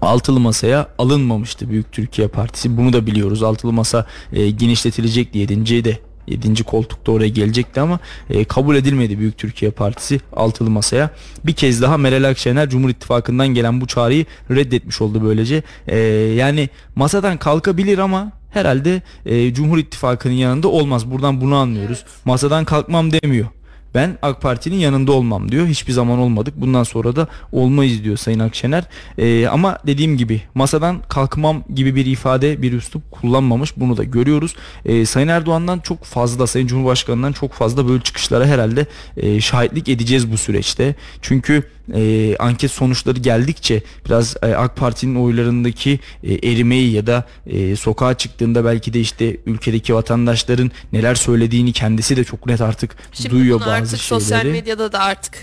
[0.04, 2.76] Altılı masaya alınmamıştı Büyük Türkiye Partisi.
[2.76, 3.42] Bunu da biliyoruz.
[3.42, 5.84] Altılı masa e, genişletilecek diye 7.
[5.84, 6.64] de 7.
[6.64, 7.98] koltukta oraya gelecekti ama
[8.30, 11.10] e, kabul edilmedi Büyük Türkiye Partisi altılı masaya.
[11.46, 15.62] Bir kez daha Meral Akşener Cumhur İttifakı'ndan gelen bu çağrıyı reddetmiş oldu böylece.
[15.86, 15.98] E,
[16.36, 21.10] yani masadan kalkabilir ama herhalde e, Cumhur İttifakı'nın yanında olmaz.
[21.10, 22.04] Buradan bunu anlıyoruz.
[22.24, 23.46] Masadan kalkmam demiyor.
[23.94, 25.66] Ben AK Parti'nin yanında olmam diyor.
[25.66, 26.54] Hiçbir zaman olmadık.
[26.56, 28.84] Bundan sonra da olmayız diyor Sayın Akşener.
[29.18, 33.76] Ee, ama dediğim gibi masadan kalkmam gibi bir ifade bir üslup kullanmamış.
[33.76, 34.56] Bunu da görüyoruz.
[34.84, 40.32] Ee, Sayın Erdoğan'dan çok fazla Sayın Cumhurbaşkanı'ndan çok fazla böyle çıkışlara herhalde e, şahitlik edeceğiz
[40.32, 40.94] bu süreçte.
[41.22, 41.62] Çünkü
[41.94, 48.14] e, anket sonuçları geldikçe biraz e, AK Parti'nin oylarındaki e, erimeyi ya da e, sokağa
[48.14, 53.60] çıktığında belki de işte ülkedeki vatandaşların neler söylediğini kendisi de çok net artık Şimdi duyuyor
[53.60, 54.22] bazı artık şeyleri.
[54.24, 55.34] sosyal medyada da artık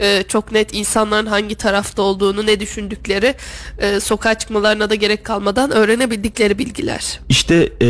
[0.00, 3.34] e, çok net insanların hangi tarafta olduğunu, ne düşündükleri
[3.78, 7.20] e, sokağa çıkmalarına da gerek kalmadan öğrenebildikleri bilgiler.
[7.28, 7.86] İşte e,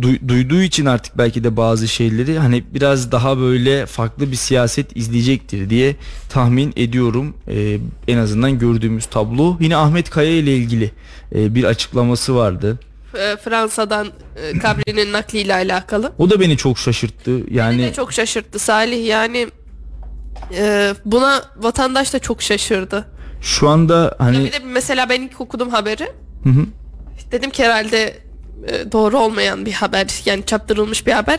[0.00, 4.96] du- duyduğu için artık belki de bazı şeyleri hani biraz daha böyle farklı bir siyaset
[4.96, 5.96] izleyecektir diye
[6.28, 7.34] tahmin ediyorum.
[7.48, 7.78] E,
[8.08, 9.56] en azından gördüğümüz tablo.
[9.60, 10.90] Yine Ahmet Kaya ile ilgili
[11.34, 12.78] e, bir açıklaması vardı.
[13.44, 16.12] Fransa'dan e, kabrinin nakliyle alakalı.
[16.18, 17.30] O da beni çok şaşırttı.
[17.50, 19.48] Yani Beni de çok şaşırttı Salih yani
[20.56, 23.04] e, buna vatandaş da çok şaşırdı.
[23.40, 26.08] şu anda hani Bir de mesela ben ilk okudum haberi.
[26.44, 26.66] Hı hı.
[27.32, 28.18] Dedim ki herhalde
[28.68, 31.38] e, doğru olmayan bir haber yani çaptırılmış bir haber.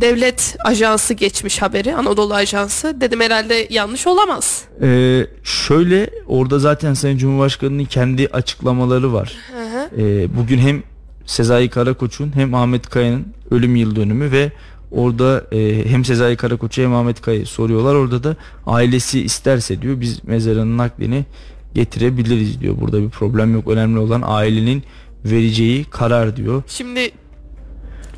[0.00, 3.00] Devlet ajansı geçmiş haberi Anadolu Ajansı.
[3.00, 4.64] Dedim herhalde yanlış olamaz.
[4.82, 9.32] Ee, şöyle orada zaten Sayın Cumhurbaşkanı'nın kendi açıklamaları var.
[9.98, 10.82] Ee, bugün hem
[11.26, 14.52] Sezai Karakoç'un hem Ahmet Kaya'nın ölüm yıl dönümü ve
[14.94, 17.94] orada e, hem Sezai Karakoç'u hem Ahmet Kaya'yı soruyorlar.
[17.94, 21.24] Orada da ailesi isterse diyor biz mezarının naklini
[21.74, 22.80] getirebiliriz diyor.
[22.80, 23.68] Burada bir problem yok.
[23.68, 24.82] Önemli olan ailenin
[25.24, 26.62] vereceği karar diyor.
[26.66, 27.10] Şimdi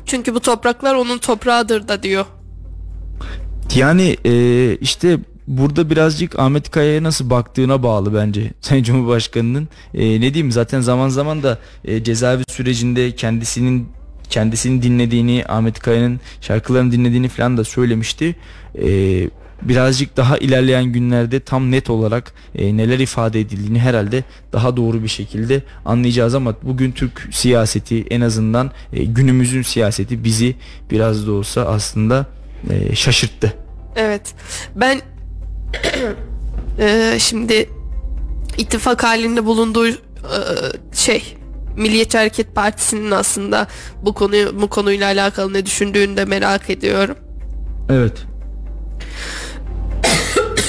[0.05, 2.25] çünkü bu topraklar onun toprağıdır da diyor.
[3.75, 9.67] Yani e, işte burada birazcık Ahmet Kaya'ya nasıl baktığına bağlı bence Sayın Cumhurbaşkanı'nın.
[9.93, 13.87] E, ne diyeyim zaten zaman zaman da e, cezaevi sürecinde kendisinin
[14.29, 18.35] kendisini dinlediğini, Ahmet Kaya'nın şarkılarını dinlediğini falan da söylemişti.
[18.83, 18.87] E,
[19.61, 25.07] birazcık daha ilerleyen günlerde tam net olarak e, neler ifade edildiğini herhalde daha doğru bir
[25.07, 30.55] şekilde anlayacağız ama bugün Türk siyaseti en azından e, günümüzün siyaseti bizi
[30.91, 32.25] biraz da olsa aslında
[32.69, 33.53] e, şaşırttı.
[33.95, 34.33] Evet.
[34.75, 35.01] Ben
[36.79, 37.69] Eee, şimdi
[38.57, 39.95] ittifak halinde bulunduğu eee,
[40.93, 41.37] şey
[41.77, 43.67] Milliyetçi Hareket Partisi'nin aslında
[44.01, 47.15] bu konuyu bu konuyla alakalı ne düşündüğünü de merak ediyorum.
[47.89, 48.13] Evet.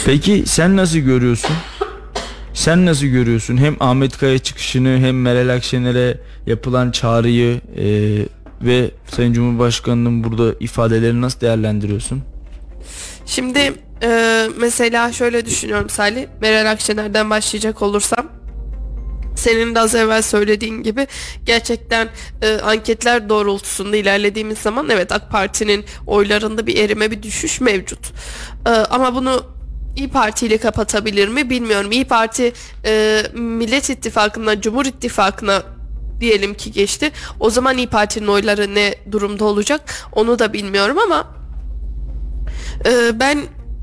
[0.07, 1.57] Peki sen nasıl görüyorsun?
[2.55, 7.87] Sen nasıl görüyorsun hem Ahmet Kaya çıkışını hem Meral Akşener'e yapılan çağrıyı e,
[8.63, 12.23] ve Sayın Cumhurbaşkanı'nın burada ifadelerini nasıl değerlendiriyorsun?
[13.27, 16.27] Şimdi eee, mesela şöyle düşünüyorum Salih.
[16.41, 18.27] Meral Akşener'den başlayacak olursam
[19.39, 21.07] senin de az evvel söylediğin gibi
[21.45, 22.09] gerçekten
[22.43, 28.13] e, anketler doğrultusunda ilerlediğimiz zaman evet AK Parti'nin oylarında bir erime bir düşüş mevcut.
[28.67, 29.43] E, ama bunu
[29.97, 31.93] İyi Parti ile kapatabilir mi bilmiyorum.
[31.93, 32.53] İyi Parti
[32.85, 35.63] e, Millet İttifakı'ndan Cumhur İttifakı'na
[36.21, 37.11] diyelim ki geçti.
[37.41, 41.39] O zaman İyi Parti'nin oyları ne durumda olacak onu da bilmiyorum ama
[42.87, 43.39] ee, ben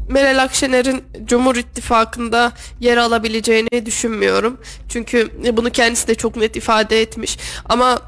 [0.09, 4.57] Meral Akşener'in Cumhur İttifakı'nda yer alabileceğini düşünmüyorum.
[4.89, 7.37] Çünkü bunu kendisi de çok net ifade etmiş.
[7.65, 7.99] Ama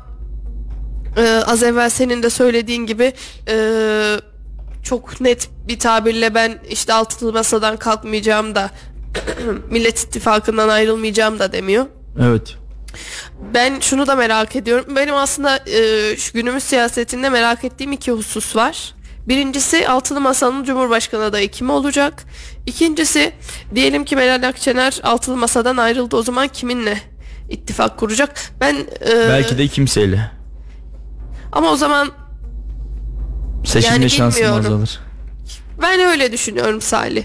[1.18, 3.14] e, az evvel senin de söylediğin gibi
[3.50, 3.56] e,
[4.84, 8.72] çok net bir tabirle ben işte altılı masadan kalkmayacağım da
[9.72, 11.86] Millet İttifakı'ndan ayrılmayacağım da demiyor.
[12.22, 12.56] Evet.
[13.54, 14.96] Ben şunu da merak ediyorum.
[14.96, 18.96] Benim aslında e, şu günümüz siyasetinde merak ettiğim iki husus var.
[19.28, 22.24] Birincisi altılı masanın Cumhurbaşkanı adayı kim olacak?
[22.66, 23.34] İkincisi
[23.76, 26.98] diyelim ki Meral Akşener altılı masadan ayrıldı o zaman kiminle
[27.50, 28.40] ittifak kuracak?
[28.60, 30.32] Ben e, Belki de kimseyle.
[31.52, 32.12] ama o zaman
[33.66, 34.66] Seçimde yani şansım bilmiyorum.
[34.66, 35.00] azalır.
[35.82, 37.24] ben öyle düşünüyorum Salih.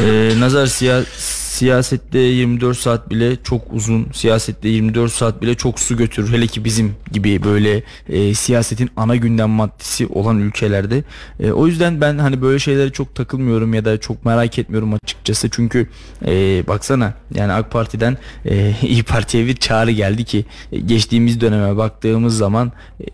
[0.00, 1.04] Ee, nazar siya-
[1.52, 6.32] siyasette 24 saat bile çok uzun siyasette 24 saat bile çok su götürür.
[6.32, 11.04] Hele ki bizim gibi böyle e, siyasetin ana gündem maddesi olan ülkelerde.
[11.40, 15.50] E, o yüzden ben hani böyle şeylere çok takılmıyorum ya da çok merak etmiyorum açıkçası.
[15.50, 15.88] Çünkü
[16.26, 21.76] e, baksana yani AK Parti'den e, İyi Parti'ye bir çağrı geldi ki e, geçtiğimiz döneme
[21.76, 23.04] baktığımız zaman e,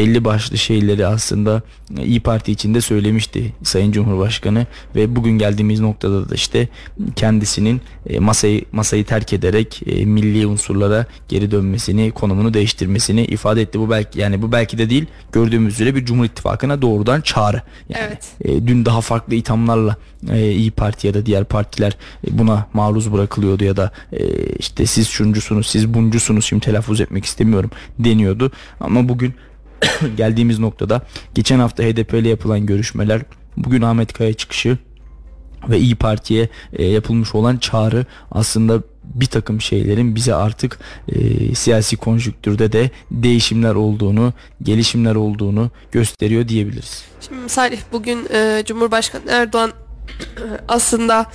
[0.00, 1.62] belli başlı şeyleri aslında
[2.04, 6.68] İyi Parti içinde söylemişti Sayın Cumhurbaşkanı ve bugün geldiğimiz noktada da işte
[7.16, 13.80] kendisinin e, masayı masayı terk ederek e, milli unsurlara geri dönmesini, konumunu değiştirmesini ifade etti.
[13.80, 17.62] Bu belki yani bu belki de değil gördüğümüz üzere bir Cumhur İttifakı'na doğrudan çağrı.
[17.88, 18.24] Yani, Evet.
[18.44, 19.96] e, dün daha farklı ithamlarla
[20.32, 21.96] İyi Parti ya da diğer partiler
[22.30, 23.90] buna maruz bırakılıyordu ya da
[24.58, 28.52] işte siz şuncusunuz, siz buncusunuz şimdi telaffuz etmek istemiyorum deniyordu.
[28.80, 29.34] Ama bugün
[30.16, 31.02] geldiğimiz noktada
[31.34, 33.22] geçen hafta HDP ile yapılan görüşmeler,
[33.56, 34.78] bugün Ahmet Kaya çıkışı
[35.68, 41.96] ve İyi Parti'ye e, yapılmış olan çağrı aslında bir takım şeylerin bize artık e, siyasi
[41.96, 47.04] konjüktürde de değişimler olduğunu, gelişimler olduğunu gösteriyor diyebiliriz.
[47.20, 49.72] Şimdi Salih bugün e, Cumhurbaşkanı Erdoğan
[50.68, 51.26] aslında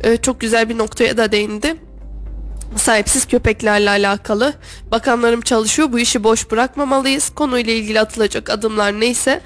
[0.00, 1.74] e, çok güzel bir noktaya da değindi.
[2.76, 4.52] Sahipsiz köpeklerle alakalı
[4.90, 5.92] bakanlarım çalışıyor.
[5.92, 7.30] Bu işi boş bırakmamalıyız.
[7.30, 9.40] Konuyla ilgili atılacak adımlar neyse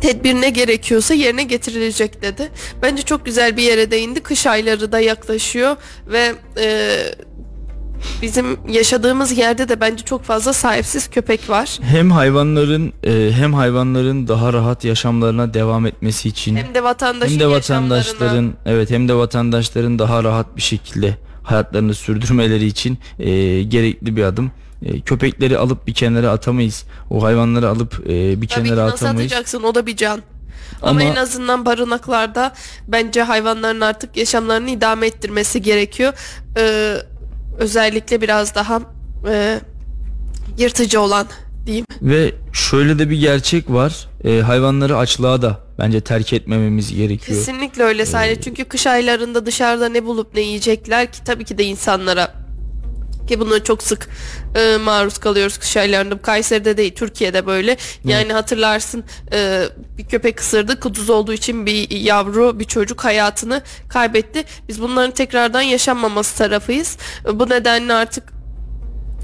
[0.00, 2.50] tedbir ne gerekiyorsa yerine getirilecek dedi.
[2.82, 4.20] Bence çok güzel bir yere değindi.
[4.20, 5.76] Kış ayları da yaklaşıyor
[6.06, 6.96] ve e,
[8.22, 11.78] bizim yaşadığımız yerde de bence çok fazla sahipsiz köpek var.
[11.82, 17.40] Hem hayvanların e, hem hayvanların daha rahat yaşamlarına devam etmesi için Hem de vatandaşın hem
[17.40, 24.16] de vatandaşların evet hem de vatandaşların daha rahat bir şekilde hayatlarını sürdürmeleri için e, gerekli
[24.16, 24.52] bir adım.
[24.82, 26.84] E, köpekleri alıp bir kenara atamayız.
[27.10, 29.32] O hayvanları alıp e, bir Tabii kenara nasıl atamayız.
[29.32, 30.20] atacaksın o da bir can.
[30.82, 32.52] Ama, Ama- en azından barınaklarda
[32.88, 36.12] bence hayvanların artık yaşamlarını idame ettirmesi gerekiyor.
[36.58, 36.96] Ee,
[37.58, 38.80] özellikle biraz daha
[39.28, 39.60] e,
[40.58, 41.26] yırtıcı olan
[41.66, 41.86] diyeyim.
[42.02, 44.08] Ve şöyle de bir gerçek var.
[44.24, 47.38] E, hayvanları açlığa da bence terk etmememiz gerekiyor.
[47.38, 51.64] Kesinlikle öyle sadece çünkü kış aylarında dışarıda ne bulup ne yiyecekler ki tabii ki de
[51.64, 52.46] insanlara
[53.26, 54.08] ki buna çok sık
[54.54, 56.18] e, maruz kalıyoruz kış aylarında.
[56.18, 57.76] Kayseri'de değil Türkiye'de böyle.
[58.04, 59.62] Yani hatırlarsın e,
[59.98, 64.44] bir köpek ısırdı kuduz olduğu için bir yavru bir çocuk hayatını kaybetti.
[64.68, 66.96] Biz bunların tekrardan yaşanmaması tarafıyız.
[67.28, 68.35] E, bu nedenle artık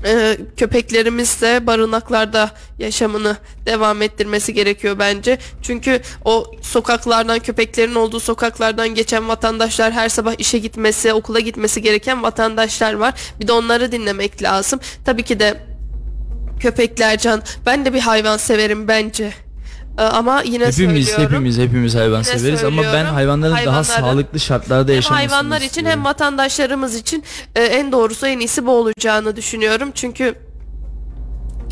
[0.05, 3.37] e, köpeklerimiz de barınaklarda yaşamını
[3.67, 5.39] devam ettirmesi gerekiyor bence.
[5.63, 12.23] Çünkü o sokaklardan köpeklerin olduğu sokaklardan geçen vatandaşlar her sabah işe gitmesi, okula gitmesi gereken
[12.23, 13.15] vatandaşlar var.
[13.41, 14.81] Bir de onları dinlemek lazım.
[15.05, 15.61] Tabii ki de
[16.61, 17.43] köpekler can.
[17.67, 19.33] Ben de bir hayvan severim bence.
[19.99, 21.35] E, ama yine Hepimiz söylüyorum.
[21.35, 25.67] hepimiz hepimiz hayvan Yine severiz ama ben hayvanların daha sağlıklı şartlarda hem yaşamasını hayvanlar için
[25.67, 25.91] istiyorum.
[25.93, 27.25] hem vatandaşlarımız için
[27.57, 29.91] e, en doğrusu en iyisi bu olacağını düşünüyorum.
[29.95, 30.35] Çünkü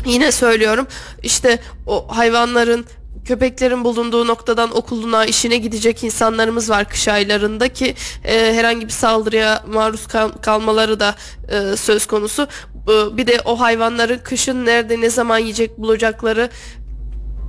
[0.05, 0.87] yine söylüyorum
[1.23, 2.85] işte o hayvanların
[3.25, 9.63] köpeklerin bulunduğu noktadan okuluna işine gidecek insanlarımız var kış aylarında ki e, herhangi bir saldırıya
[9.73, 11.15] maruz kal- kalmaları da
[11.49, 12.47] e, söz konusu.
[12.87, 16.49] Bu- Bir de o hayvanların kışın nerede ne zaman yiyecek bulacakları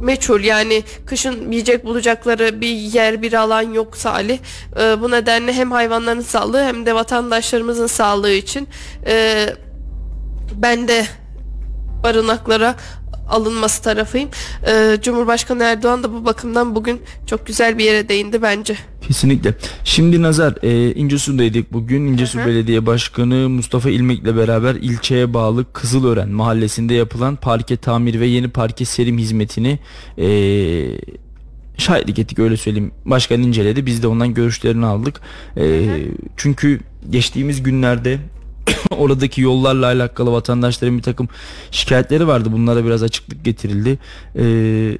[0.02, 4.38] meçhul yani kışın yiyecek bulacakları bir yer bir alan yok Salih.
[4.80, 8.68] Ee, bu nedenle hem hayvanların sağlığı hem de vatandaşlarımızın sağlığı için
[9.06, 9.46] e,
[10.54, 11.04] ben de
[12.02, 12.74] barınaklara
[13.28, 14.28] alınması tarafıyım.
[14.66, 18.76] Ee, Cumhurbaşkanı Erdoğan da bu bakımdan bugün çok güzel bir yere değindi bence.
[19.08, 19.54] Kesinlikle.
[19.84, 22.06] Şimdi Nazar e, İncesu'daydık bugün.
[22.06, 22.46] İncesu Hı hı.
[22.46, 28.84] Belediye Başkanı Mustafa İlmek'le beraber ilçeye bağlı Kızılören mahallesinde yapılan parke tamir ve yeni parke
[28.84, 29.78] serim hizmetini
[30.18, 30.26] e,
[31.78, 32.92] şahitlik ettik öyle söyleyeyim.
[33.04, 33.86] Başkan inceledi.
[33.86, 35.20] Biz de ondan görüşlerini aldık.
[35.56, 35.86] E,
[36.36, 36.80] çünkü
[37.10, 38.18] geçtiğimiz günlerde
[38.90, 41.28] oradaki yollarla alakalı vatandaşların bir takım
[41.70, 42.48] şikayetleri vardı.
[42.52, 43.98] Bunlara biraz açıklık getirildi.
[44.34, 44.98] Eee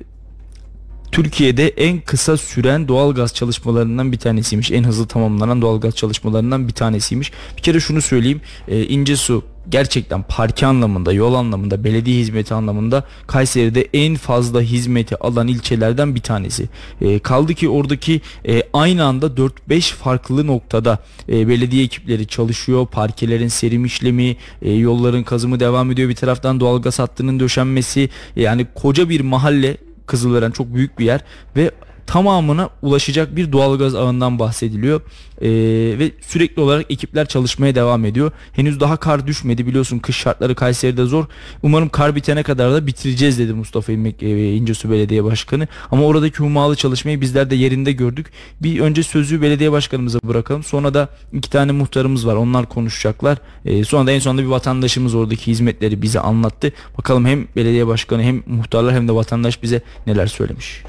[1.12, 4.70] Türkiye'de en kısa süren doğalgaz çalışmalarından bir tanesiymiş.
[4.70, 7.32] En hızlı tamamlanan doğalgaz çalışmalarından bir tanesiymiş.
[7.56, 8.40] Bir kere şunu söyleyeyim.
[8.68, 15.48] E, İncesu gerçekten parke anlamında, yol anlamında, belediye hizmeti anlamında Kayseri'de en fazla hizmeti alan
[15.48, 16.68] ilçelerden bir tanesi.
[17.00, 20.98] E, kaldı ki oradaki e, aynı anda 4-5 farklı noktada
[21.28, 22.86] e, belediye ekipleri çalışıyor.
[22.86, 26.08] Parkelerin serim işlemi, e, yolların kazımı devam ediyor.
[26.08, 28.10] Bir taraftan doğalgaz hattının döşenmesi.
[28.36, 31.20] Yani koca bir mahalle Kızılören çok büyük bir yer
[31.56, 31.70] ve
[32.06, 35.00] tamamına ulaşacak bir doğalgaz ağından bahsediliyor.
[35.42, 35.48] Ee,
[35.98, 38.30] ve sürekli olarak ekipler çalışmaya devam ediyor.
[38.52, 41.24] Henüz daha kar düşmedi biliyorsun kış şartları Kayseri'de zor.
[41.62, 45.68] Umarım kar bitene kadar da bitireceğiz dedi Mustafa İlmek e, İncesu Belediye Başkanı.
[45.90, 48.26] Ama oradaki hummalı çalışmayı bizler de yerinde gördük.
[48.60, 50.62] Bir önce sözü belediye başkanımıza bırakalım.
[50.62, 52.34] Sonra da iki tane muhtarımız var.
[52.34, 53.38] Onlar konuşacaklar.
[53.64, 56.72] Ee, sonra da en sonunda bir vatandaşımız oradaki hizmetleri bize anlattı.
[56.98, 60.82] Bakalım hem belediye başkanı hem muhtarlar hem de vatandaş bize neler söylemiş.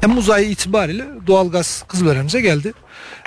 [0.00, 2.72] Temmuz ayı itibariyle doğalgaz Kızılören'imize geldi.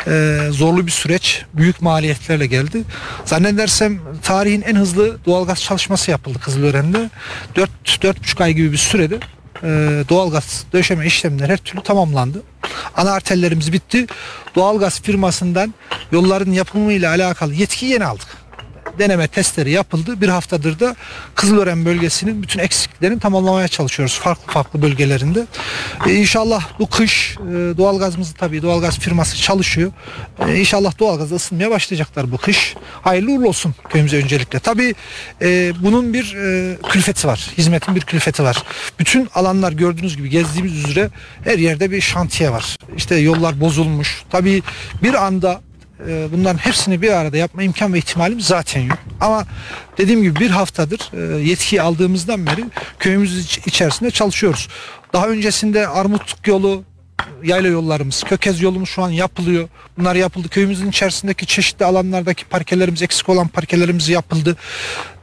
[0.08, 2.84] Ee, zorlu bir süreç, büyük maliyetlerle geldi.
[3.26, 7.10] Zannedersem tarihin en hızlı doğalgaz çalışması yapıldı Kızılören'de.
[7.56, 9.20] 4 4,5 ay gibi bir sürede
[9.64, 9.68] e,
[10.10, 12.44] doğalgaz döşeme işlemleri her türlü tamamlandı.
[12.96, 14.08] Ana arterlerimiz bitti.
[14.56, 15.74] Doğalgaz firmasından
[16.12, 18.28] yolların yapımıyla alakalı yetki yeni aldık
[19.00, 20.22] deneme testleri yapıldı.
[20.22, 20.96] Bir haftadır da
[21.36, 25.46] Kızılören bölgesinin bütün eksikliklerini tamamlamaya çalışıyoruz farklı farklı bölgelerinde.
[26.08, 29.92] E, inşallah bu kış e, doğalgazımız tabii doğalgaz firması çalışıyor.
[30.48, 32.76] E, inşallah doğalgazda ısınmaya başlayacaklar bu kış.
[33.02, 34.60] Hayırlı uğurlu olsun köyümüze öncelikle.
[34.60, 34.96] Tabii
[35.42, 37.50] e, bunun bir e, külfeti var.
[37.58, 38.64] Hizmetin bir külfeti var.
[39.00, 41.10] Bütün alanlar gördüğünüz gibi gezdiğimiz üzere
[41.44, 42.76] her yerde bir şantiye var.
[42.98, 44.24] İşte yollar bozulmuş.
[44.30, 44.64] Tabii
[45.04, 45.62] bir anda
[46.08, 48.98] e, bunların hepsini bir arada yapma imkan ve ihtimalimiz zaten yok.
[49.22, 49.46] Ama
[49.98, 52.66] dediğim gibi bir haftadır e, yetkiyi aldığımızdan beri
[53.00, 54.68] köyümüz iç- içerisinde çalışıyoruz.
[55.14, 56.84] Daha öncesinde Armutluk yolu
[57.44, 59.70] yayla yollarımız, Kökez yolumuz şu an yapılıyor.
[59.98, 60.50] Bunlar yapıldı.
[60.50, 64.58] Köyümüzün içerisindeki çeşitli alanlardaki parkelerimiz, eksik olan parkelerimiz yapıldı.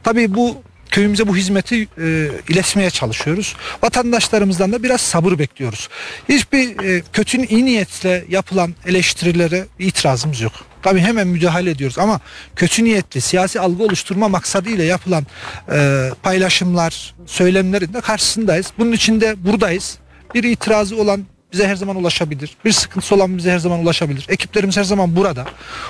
[0.03, 3.55] Tabii bu köyümüze bu hizmeti e, iletmeye çalışıyoruz.
[3.83, 5.89] Vatandaşlarımızdan da biraz sabır bekliyoruz.
[6.29, 10.53] Hiçbir e, kötü iyi niyetle yapılan eleştirilere itirazımız yok.
[10.83, 12.19] Tabii hemen müdahale ediyoruz ama
[12.55, 15.25] kötü niyetli siyasi algı oluşturma maksadıyla yapılan
[15.71, 18.73] e, paylaşımlar, söylemlerin de karşısındayız.
[18.77, 19.97] Bunun için de buradayız.
[20.33, 22.57] Bir itirazı olan bize her zaman ulaşabilir.
[22.65, 24.25] Bir sıkıntısı olan bize her zaman ulaşabilir.
[24.29, 25.45] Ekiplerimiz her zaman burada.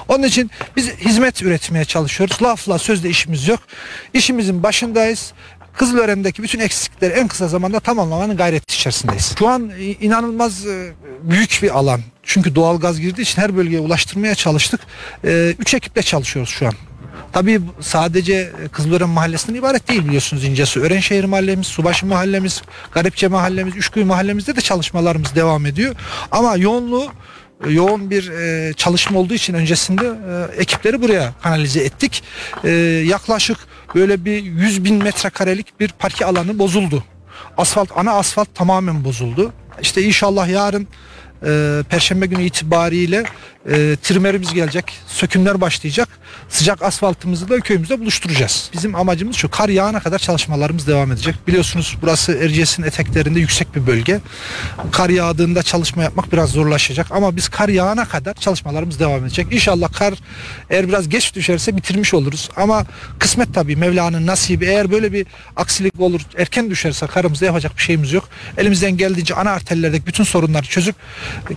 [0.07, 2.43] Onun için biz hizmet üretmeye çalışıyoruz.
[2.43, 3.59] Lafla sözle işimiz yok.
[4.13, 5.33] İşimizin başındayız.
[5.78, 9.36] Kızılören'deki bütün eksiklikleri en kısa zamanda tamamlamanın gayreti içerisindeyiz.
[9.39, 9.71] Şu an
[10.01, 12.01] inanılmaz e, büyük bir alan.
[12.23, 14.80] Çünkü doğal gaz girdiği için her bölgeye ulaştırmaya çalıştık.
[15.23, 16.73] E, üç ekiple çalışıyoruz şu an.
[17.34, 20.80] Tabii sadece Kızılören Mahallesi'nden ibaret değil biliyorsunuz İncesu.
[20.80, 22.61] Örenşehir Mahallemiz, Subaşı Mahallemiz,
[22.91, 25.95] Garipçe Mahallemiz, Üçköy Mahallemizde de çalışmalarımız devam ediyor.
[26.32, 27.09] Ama yoğunluğu e,
[27.70, 32.24] yoğun bir e, çalışma olduğu için öncesinde e, ekipleri buraya kanalize ettik.
[32.64, 32.70] E,
[33.05, 33.58] yaklaşık
[33.95, 37.03] böyle bir 100 bin metrekarelik bir parke alanı bozuldu.
[37.58, 39.53] Asfalt, ana asfalt tamamen bozuldu.
[39.82, 40.88] İşte inşallah yarın
[41.45, 43.24] e, Perşembe günü itibariyle
[43.68, 44.99] e, trimerimiz gelecek.
[45.07, 46.09] Sökümler başlayacak.
[46.49, 48.70] Sıcak asfaltımızı da köyümüzde buluşturacağız.
[48.74, 51.36] Bizim amacımız şu kar yağına kadar çalışmalarımız devam edecek.
[51.47, 54.20] Biliyorsunuz burası Erciyes'in eteklerinde yüksek bir bölge.
[54.91, 59.47] Kar yağdığında çalışma yapmak biraz zorlaşacak ama biz kar yağana kadar çalışmalarımız devam edecek.
[59.51, 60.13] İnşallah kar
[60.70, 62.49] eğer biraz geç düşerse bitirmiş oluruz.
[62.55, 62.86] Ama
[63.20, 64.65] kısmet tabii Mevla'nın nasibi.
[64.65, 68.30] Eğer böyle bir aksilik olur erken düşerse karımızda yapacak bir şeyimiz yok.
[68.57, 70.95] Elimizden geldiğince ana arterlerdeki bütün sorunları çözüp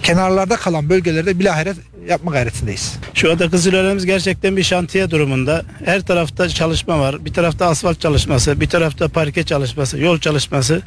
[0.02, 1.74] kenarlarda kalan bölgelerde bilahare
[2.08, 2.98] yapma gayretindeyiz.
[3.14, 5.64] Şu anda Kızılören'imiz gerçekten bir şantiye durumunda.
[5.84, 7.24] Her tarafta çalışma var.
[7.24, 10.82] Bir tarafta asfalt çalışması, bir tarafta parke çalışması, yol çalışması.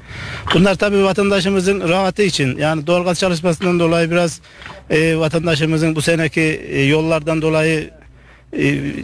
[0.53, 2.57] Bunlar tabii vatandaşımızın rahatı için.
[2.57, 4.41] Yani doğalgaz çalışmasından dolayı biraz
[4.89, 7.89] e, vatandaşımızın bu seneki e, yollardan dolayı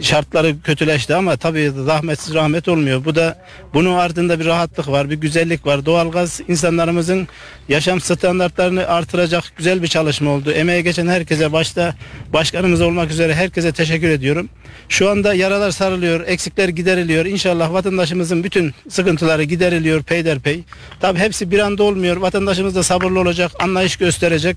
[0.02, 3.04] şartları kötüleşti ama tabii zahmetsiz rahmet olmuyor.
[3.04, 3.38] Bu da
[3.74, 5.86] bunun ardında bir rahatlık var, bir güzellik var.
[5.86, 7.28] Doğalgaz insanlarımızın
[7.68, 10.52] yaşam standartlarını artıracak güzel bir çalışma oldu.
[10.52, 11.94] Emeğe geçen herkese başta
[12.32, 14.48] başkanımız olmak üzere herkese teşekkür ediyorum.
[14.90, 17.26] Şu anda yaralar sarılıyor, eksikler gideriliyor.
[17.26, 20.60] İnşallah vatandaşımızın bütün sıkıntıları gideriliyor peyderpey.
[21.00, 22.16] Tabii hepsi bir anda olmuyor.
[22.16, 24.56] Vatandaşımız da sabırlı olacak, anlayış gösterecek.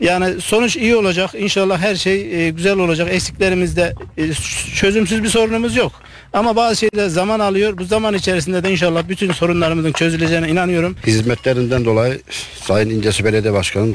[0.00, 1.30] Yani sonuç iyi olacak.
[1.38, 3.08] İnşallah her şey e, güzel olacak.
[3.12, 4.32] Eksiklerimizde e,
[4.74, 5.92] çözümsüz bir sorunumuz yok.
[6.32, 7.78] Ama bazı şeyler zaman alıyor.
[7.78, 10.96] Bu zaman içerisinde de inşallah bütün sorunlarımızın çözüleceğine inanıyorum.
[11.06, 12.20] Hizmetlerinden dolayı
[12.62, 13.86] Sayın İncesi Belediye Başkanı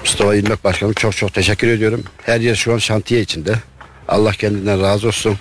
[0.00, 2.04] Mustafa İlmek Başkanım çok çok teşekkür ediyorum.
[2.22, 3.54] Her yer şu an şantiye içinde.
[4.10, 5.38] Allah kendinden razı olsun.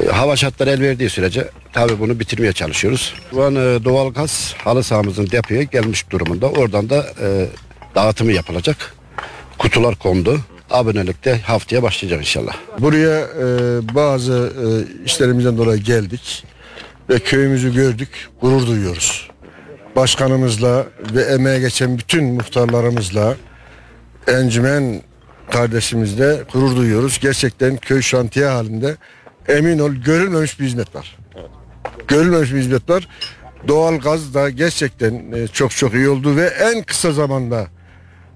[0.00, 3.14] E, hava şartları el verdiği sürece tabi bunu bitirmeye çalışıyoruz.
[3.30, 6.46] Şu an e, doğalgaz halı sahamızın depoya gelmiş durumunda.
[6.50, 7.46] Oradan da e,
[7.94, 8.94] dağıtımı yapılacak.
[9.58, 10.40] Kutular kondu
[10.70, 12.56] abonelikte haftaya başlayacak inşallah.
[12.78, 13.26] Buraya
[13.94, 14.52] bazı
[15.04, 16.44] işlerimizden dolayı geldik
[17.10, 18.08] ve köyümüzü gördük,
[18.40, 19.30] gurur duyuyoruz.
[19.96, 23.36] Başkanımızla ve emeğe geçen bütün muhtarlarımızla
[24.28, 25.02] encümen
[25.50, 27.18] kardeşimizle gurur duyuyoruz.
[27.20, 28.96] Gerçekten köy şantiye halinde
[29.48, 31.16] emin ol görülmemiş bir hizmet var.
[32.08, 33.08] Görülmemiş bir hizmet var.
[33.68, 37.66] Doğal gaz da gerçekten e, çok çok iyi oldu ve en kısa zamanda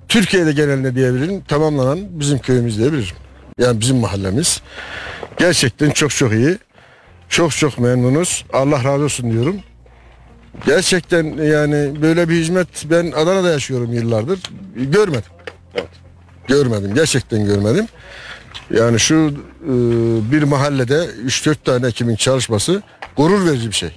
[0.08, 3.16] Türkiye'de genelinde diyebilirim tamamlanan bizim köyümüz diyebilirim.
[3.58, 4.62] Yani bizim mahallemiz.
[5.38, 6.58] Gerçekten çok çok iyi.
[7.28, 8.44] Çok çok memnunuz.
[8.52, 9.56] Allah razı olsun diyorum.
[10.66, 14.40] Gerçekten yani böyle bir hizmet ben Adana'da yaşıyorum yıllardır.
[14.76, 15.32] Görmedim.
[15.74, 16.01] Evet.
[16.48, 16.94] Görmedim.
[16.94, 17.86] Gerçekten görmedim.
[18.70, 19.34] Yani şu
[19.64, 19.72] e,
[20.32, 22.82] bir mahallede 3-4 tane ekimin çalışması
[23.16, 23.90] gurur verici bir şey.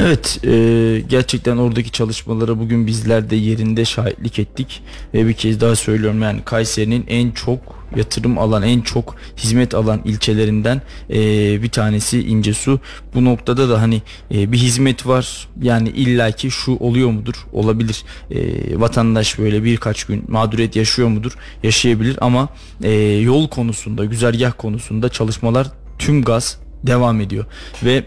[0.00, 4.82] Evet e, gerçekten oradaki çalışmalara bugün bizler de yerinde şahitlik ettik
[5.14, 10.00] ve bir kez daha söylüyorum yani Kayseri'nin en çok yatırım alan en çok hizmet alan
[10.04, 11.18] ilçelerinden e,
[11.62, 12.80] bir tanesi İncesu.
[13.14, 14.02] Bu noktada da hani
[14.34, 17.46] e, bir hizmet var yani illaki şu oluyor mudur?
[17.52, 18.04] Olabilir.
[18.30, 18.40] E,
[18.80, 21.32] vatandaş böyle birkaç gün mağduriyet yaşıyor mudur?
[21.62, 22.48] Yaşayabilir ama
[22.82, 25.66] e, yol konusunda güzergah konusunda çalışmalar
[25.98, 27.44] tüm gaz devam ediyor
[27.84, 28.04] ve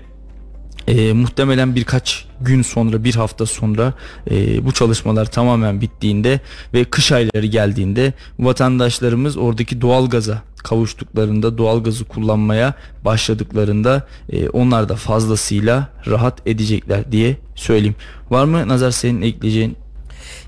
[0.89, 3.93] e, muhtemelen birkaç gün sonra bir hafta sonra
[4.31, 6.39] e, bu çalışmalar tamamen bittiğinde
[6.73, 12.73] ve kış ayları geldiğinde vatandaşlarımız oradaki doğalgaza kavuştuklarında doğalgazı kullanmaya
[13.05, 17.95] başladıklarında e, onlar da fazlasıyla rahat edecekler diye söyleyeyim.
[18.29, 19.77] Var mı Nazar senin ekleyeceğin?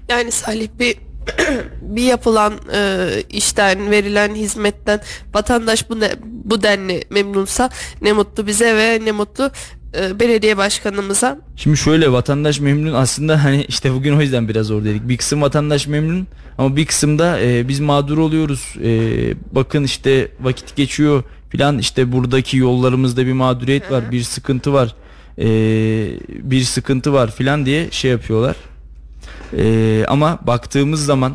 [0.09, 0.97] Yani Salih bir
[1.81, 5.01] bir yapılan e, işten verilen hizmetten
[5.33, 7.69] vatandaş bu ne, bu denli memnunsa
[8.01, 9.51] ne mutlu bize ve ne mutlu
[9.97, 11.39] e, belediye başkanımıza.
[11.55, 15.09] Şimdi şöyle vatandaş memnun aslında hani işte bugün o yüzden biraz dedik.
[15.09, 16.27] Bir kısım vatandaş memnun
[16.57, 18.75] ama bir kısımda e, biz mağdur oluyoruz.
[18.83, 18.93] E,
[19.51, 24.95] bakın işte vakit geçiyor filan işte buradaki yollarımızda bir mağduriyet var, bir sıkıntı var.
[25.37, 25.47] E,
[26.29, 28.55] bir sıkıntı var filan diye şey yapıyorlar.
[29.57, 31.33] E, ama baktığımız zaman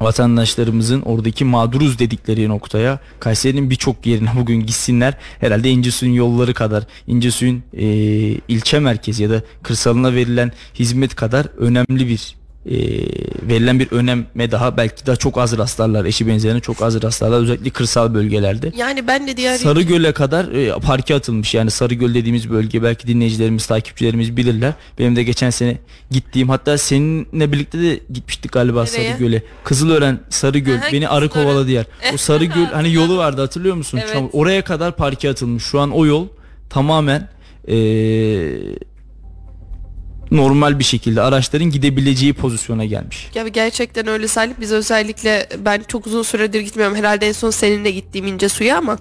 [0.00, 5.14] vatandaşlarımızın oradaki mağduruz dedikleri noktaya Kayseri'nin birçok yerine bugün gitsinler.
[5.40, 7.86] Herhalde İncesu'nun yolları kadar İncesu'nun e,
[8.48, 12.76] ilçe merkezi ya da kırsalına verilen hizmet kadar önemli bir e,
[13.48, 16.04] verilen bir öneme daha belki daha çok az rastlarlar.
[16.04, 18.72] Eşi benzerine çok az rastlarlar özellikle kırsal bölgelerde.
[18.76, 21.54] Yani ben de diğer Sarıgöl'e kadar e, parke atılmış.
[21.54, 24.72] Yani Sarıgöl dediğimiz bölge belki dinleyicilerimiz, takipçilerimiz bilirler.
[24.98, 25.78] Benim de geçen sene
[26.10, 29.08] gittiğim hatta seninle birlikte de gitmiştik galiba Nereye?
[29.08, 29.42] Sarıgöl'e.
[29.64, 31.86] Kızılören Sarıgöl Aha, beni arı kovaladı yer.
[32.14, 34.00] O Sarıgöl hani yolu vardı hatırlıyor musun?
[34.02, 34.30] Evet.
[34.32, 35.64] Oraya kadar parke atılmış.
[35.64, 36.26] Şu an o yol
[36.70, 37.28] tamamen
[37.68, 37.76] e,
[40.30, 43.30] normal bir şekilde araçların gidebileceği pozisyona gelmiş.
[43.34, 44.54] Ya gerçekten öyle Salih.
[44.60, 46.96] Biz özellikle ben çok uzun süredir gitmiyorum.
[46.96, 48.98] Herhalde en son seninle gittiğim ince suya ama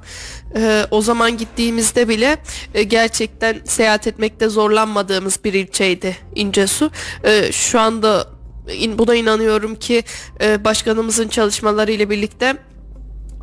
[0.55, 2.37] e, o zaman gittiğimizde bile
[2.73, 6.91] e, gerçekten seyahat etmekte zorlanmadığımız bir ilçeydi ince su.
[7.23, 8.27] E, şu anda
[8.73, 10.03] in, buna inanıyorum ki
[10.41, 12.57] e, başkanımızın çalışmalarıyla birlikte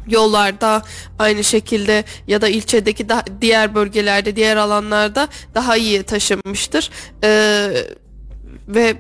[0.09, 0.83] yollarda
[1.19, 6.91] aynı şekilde ya da ilçedeki da, diğer bölgelerde diğer alanlarda daha iyi taşınmıştır.
[7.25, 7.71] Ee,
[8.69, 8.97] ve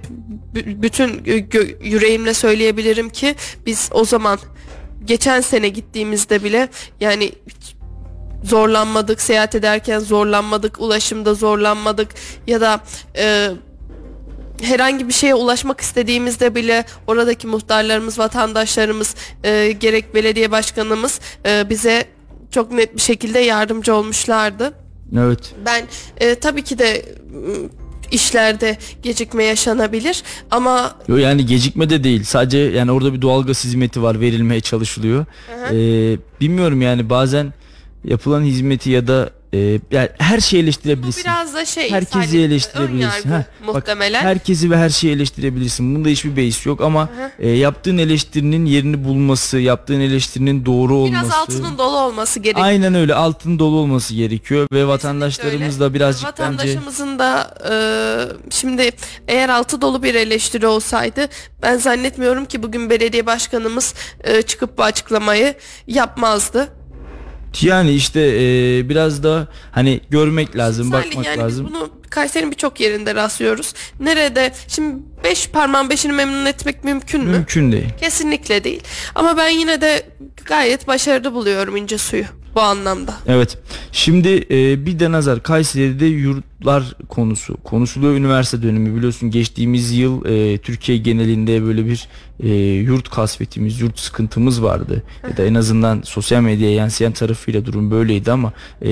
[0.54, 1.24] bütün
[1.80, 3.34] yüreğimle söyleyebilirim ki
[3.66, 4.38] biz o zaman
[5.04, 6.68] geçen sene gittiğimizde bile
[7.00, 7.32] yani
[8.44, 12.08] zorlanmadık seyahat ederken zorlanmadık ulaşımda zorlanmadık
[12.46, 12.80] ya da
[13.16, 13.50] e,
[14.64, 22.04] herhangi bir şeye ulaşmak istediğimizde bile oradaki muhtarlarımız, vatandaşlarımız, e, gerek belediye başkanımız e, bize
[22.50, 24.72] çok net bir şekilde yardımcı olmuşlardı.
[25.18, 25.54] Evet.
[25.66, 25.84] Ben
[26.20, 27.04] e, tabii ki de
[28.12, 32.24] işlerde gecikme yaşanabilir ama Yo yani gecikme de değil.
[32.24, 35.26] Sadece yani orada bir doğalgaz hizmeti var verilmeye çalışılıyor.
[35.70, 37.52] Ee, bilmiyorum yani bazen
[38.04, 41.24] yapılan hizmeti ya da e, yani her şeyi bu eleştirebilirsin.
[41.24, 42.96] biraz da şey Herkesi eleştirebilirsin.
[42.96, 44.22] önyargı Heh, bak, muhtemelen.
[44.22, 45.94] herkesi ve her şeyi eleştirebilirsin.
[45.94, 51.24] Bunda hiçbir beis yok ama e, yaptığın eleştirinin yerini bulması, yaptığın eleştirinin doğru olması.
[51.24, 52.66] Biraz altının dolu olması gerekiyor.
[52.66, 57.74] Aynen öyle altın dolu olması gerekiyor ve vatandaşlarımız da birazcık bence Vatandaşımızın da e,
[58.50, 58.90] şimdi
[59.28, 61.28] eğer altı dolu bir eleştiri olsaydı
[61.62, 63.94] ben zannetmiyorum ki bugün belediye başkanımız
[64.24, 65.54] e, çıkıp bu açıklamayı
[65.86, 66.68] yapmazdı.
[67.62, 71.66] Yani işte e, biraz da hani görmek lazım, Salih, bakmak yani lazım.
[71.66, 73.74] Biz bunu Kayseri'nin birçok yerinde rastlıyoruz.
[74.00, 77.30] Nerede şimdi beş parmağın beşini memnun etmek mümkün mü?
[77.30, 77.88] Mümkün değil.
[78.00, 78.80] Kesinlikle değil.
[79.14, 80.06] Ama ben yine de
[80.44, 82.24] gayet başarılı buluyorum ince suyu
[82.54, 83.14] bu anlamda.
[83.26, 83.58] Evet.
[83.92, 86.04] Şimdi e, bir de nazar Kayseri'de
[86.64, 88.14] yurtlar konusu konuşuluyor.
[88.14, 92.08] Üniversite dönemi biliyorsun geçtiğimiz yıl e, Türkiye genelinde böyle bir
[92.40, 92.48] e,
[92.82, 95.02] yurt kasvetimiz, yurt sıkıntımız vardı.
[95.30, 98.52] Ya da en azından sosyal medyaya yansıyan tarafıyla durum böyleydi ama
[98.84, 98.90] e,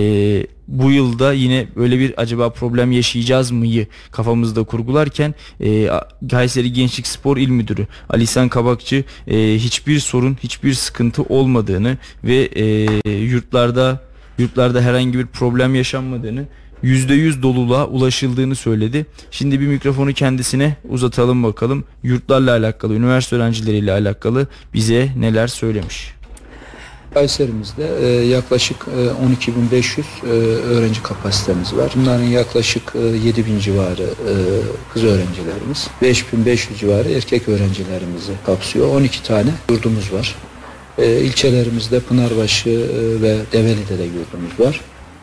[0.68, 5.88] bu yılda yine böyle bir acaba problem yaşayacağız mıyı kafamızda kurgularken e,
[6.30, 13.10] Kayseri Gençlik Spor İl Müdürü Ali Kabakçı e, hiçbir sorun, hiçbir sıkıntı olmadığını ve e,
[13.10, 14.00] yurtlarda
[14.38, 16.46] yurtlarda herhangi bir problem yaşanmadığını
[16.85, 19.07] %100 doluluğa ulaşıldığını söyledi.
[19.30, 21.85] Şimdi bir mikrofonu kendisine uzatalım bakalım.
[22.03, 26.14] Yurtlarla alakalı, üniversite öğrencileriyle alakalı bize neler söylemiş.
[27.14, 31.93] Kayseri'mizde e, yaklaşık e, 12.500 e, öğrenci kapasitemiz var.
[31.97, 34.35] Bunların yaklaşık e, 7.000 civarı e,
[34.93, 38.89] kız öğrencilerimiz, 5.500 civarı erkek öğrencilerimizi kapsıyor.
[38.97, 40.35] 12 tane yurdumuz var.
[40.99, 44.80] E, ilçelerimizde Pınarbaşı e, ve Develi'de de yurdumuz var.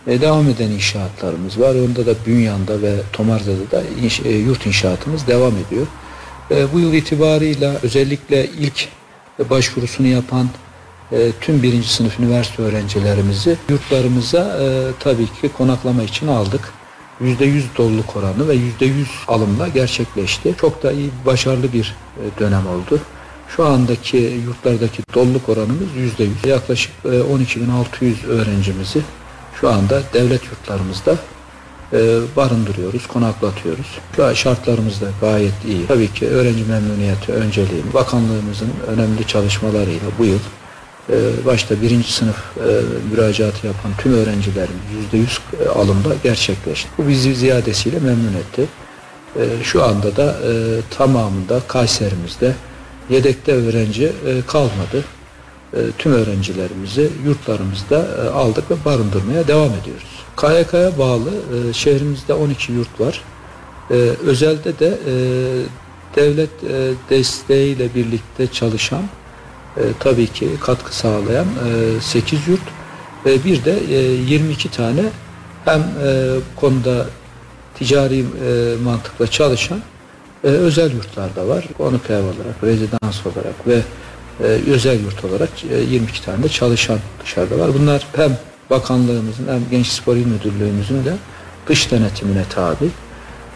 [0.10, 1.76] E, devam eden inşaatlarımız var.
[1.76, 5.88] Onda da Bünyan'da ve Tomarza'da da inş- e, yurt inşaatımız devam ediyor.
[6.51, 8.88] E, bu yıl itibarıyla özellikle ilk
[9.39, 10.49] e, başvurusunu yapan
[11.12, 14.66] e, tüm birinci sınıf üniversite öğrencilerimizi yurtlarımıza e,
[14.99, 16.74] tabii ki konaklama için aldık.
[17.22, 20.55] %100 doluluk oranı ve %100 alımla gerçekleşti.
[20.62, 22.99] Çok da iyi, başarılı bir e, dönem oldu.
[23.55, 25.88] Şu andaki yurtlardaki doluluk oranımız
[26.20, 26.49] %100.
[26.49, 29.01] Yaklaşık e, 12.600 öğrencimizi
[29.60, 31.16] şu anda devlet yurtlarımızda
[31.93, 31.97] e,
[32.36, 33.99] barındırıyoruz, konaklatıyoruz.
[34.16, 35.88] Şu an şartlarımız da gayet iyi.
[35.88, 37.93] Tabii ki öğrenci memnuniyeti önceliğim.
[37.93, 40.39] Bakanlığımızın önemli çalışmalarıyla bu yıl
[41.10, 42.68] e, başta birinci sınıf e,
[43.12, 44.80] müracaatı yapan tüm öğrencilerin
[45.14, 46.89] %100 alımda gerçekleşti.
[46.97, 48.66] Bu bizi ziyadesiyle memnun etti.
[49.36, 50.51] E, şu anda da e,
[50.89, 52.55] tamamında Kayserimizde
[53.10, 55.03] yedekte öğrenci e, kalmadı.
[55.74, 60.26] E, tüm öğrencilerimizi yurtlarımızda e, aldık ve barındırmaya devam ediyoruz.
[60.38, 63.24] KYK'ya bağlı e, şehrimizde 12 yurt var.
[64.26, 64.97] Özelde de
[66.15, 66.49] devlet
[67.09, 69.03] desteğiyle birlikte çalışan
[69.99, 71.45] tabii ki katkı sağlayan
[71.97, 72.61] e, 8 yurt
[73.26, 75.03] ve bir de e, 22 tane
[75.65, 75.84] hem
[76.55, 77.05] konuda
[77.76, 78.26] ticari
[78.84, 79.80] mantıkla çalışan
[80.43, 81.65] özel yurtlar da var.
[81.78, 83.82] Konuk ev olarak, rezidans olarak ve
[84.39, 87.73] e, özel yurt olarak e, 22 tane de çalışan dışarıda var.
[87.73, 88.37] Bunlar hem
[88.69, 91.13] bakanlığımızın hem Genç Spor İl Müdürlüğümüzün de
[91.67, 92.85] dış denetimine tabi.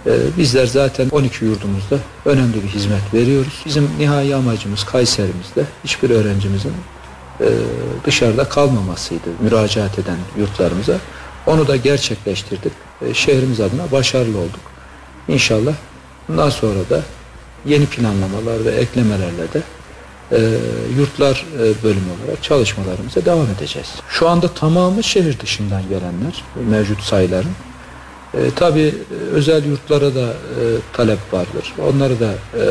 [0.06, 3.62] E, bizler zaten 12 yurdumuzda önemli bir hizmet veriyoruz.
[3.66, 6.74] Bizim nihai amacımız Kayserimizde hiçbir öğrencimizin
[7.40, 7.48] e,
[8.06, 10.98] dışarıda kalmamasıydı müracaat eden yurtlarımıza.
[11.48, 12.72] Onu da gerçekleştirdik.
[13.06, 14.62] E, şehrimiz adına başarılı olduk.
[15.28, 15.74] İnşallah
[16.28, 17.02] bundan sonra da
[17.66, 19.62] yeni planlamalar ve eklemelerle de
[20.32, 20.50] e,
[20.98, 23.88] yurtlar e, bölümü olarak çalışmalarımıza devam edeceğiz.
[24.10, 27.52] Şu anda tamamı şehir dışından gelenler mevcut sayıların.
[28.34, 28.96] E, Tabi
[29.32, 30.64] özel yurtlara da e,
[30.94, 31.74] talep vardır.
[31.94, 32.64] Onları da e,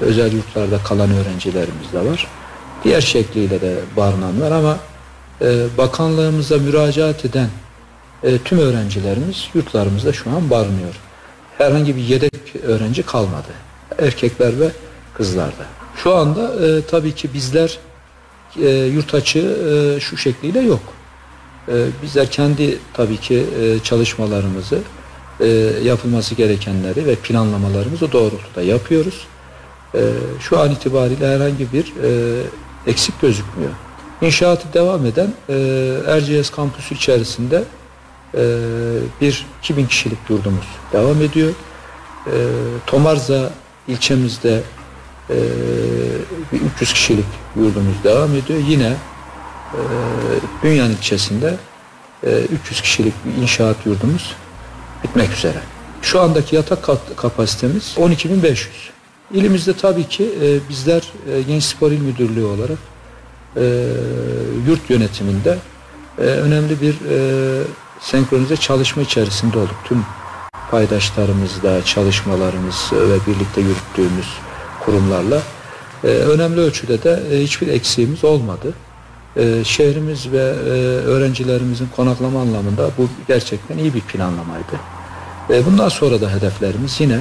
[0.00, 2.28] özel yurtlarda kalan öğrencilerimiz de var.
[2.84, 4.78] Diğer şekliyle de barınan var ama
[5.40, 7.48] e, bakanlığımıza müracaat eden
[8.22, 10.94] e, tüm öğrencilerimiz yurtlarımızda şu an barınıyor.
[11.58, 13.48] Herhangi bir yedek öğrenci kalmadı.
[13.98, 14.70] Erkekler ve
[15.14, 15.64] kızlarda.
[15.96, 17.78] Şu anda e, tabii ki bizler
[18.62, 19.58] e, yurt açığı
[19.96, 20.82] e, şu şekliyle yok.
[21.68, 24.78] E, bizler kendi tabii ki e, çalışmalarımızı
[25.40, 25.46] e,
[25.84, 29.26] yapılması gerekenleri ve planlamalarımızı doğrultuda yapıyoruz.
[29.94, 30.00] E,
[30.40, 32.40] şu an itibariyle herhangi bir e,
[32.86, 33.70] eksik gözükmüyor.
[34.22, 35.54] İnşaatı devam eden e,
[36.06, 37.64] Erciyes kampüsü içerisinde
[38.34, 38.42] e,
[39.20, 41.52] bir 2000 kişilik yurdumuz devam ediyor.
[42.26, 42.34] E,
[42.86, 43.50] Tomarza
[43.88, 44.62] ilçemizde
[45.30, 45.36] e,
[46.52, 48.60] bir 300 kişilik yurdumuz devam ediyor.
[48.68, 48.92] Yine
[49.74, 49.80] e,
[50.62, 51.56] Bünyan ilçesinde
[52.26, 54.36] e, 300 kişilik bir inşaat yurdumuz
[55.04, 55.58] bitmek üzere.
[56.02, 58.66] Şu andaki yatak kapasitemiz 12.500.
[59.32, 61.02] İlimizde tabii ki e, bizler
[61.32, 62.78] e, Genç Spor İl Müdürlüğü olarak
[63.56, 63.62] e,
[64.68, 65.58] yurt yönetiminde
[66.18, 66.94] e, önemli bir
[68.00, 69.76] senkronize çalışma içerisinde olduk.
[69.84, 70.04] Tüm
[70.70, 74.28] paydaşlarımızla çalışmalarımız ve birlikte yürüttüğümüz
[74.84, 75.42] kurumlarla
[76.04, 78.72] e, önemli ölçüde de e, hiçbir eksiğimiz olmadı.
[79.36, 80.42] E, şehrimiz ve
[81.06, 84.76] öğrencilerimizin konaklama anlamında bu gerçekten iyi bir planlamaydı.
[85.66, 87.20] Bundan sonra da hedeflerimiz yine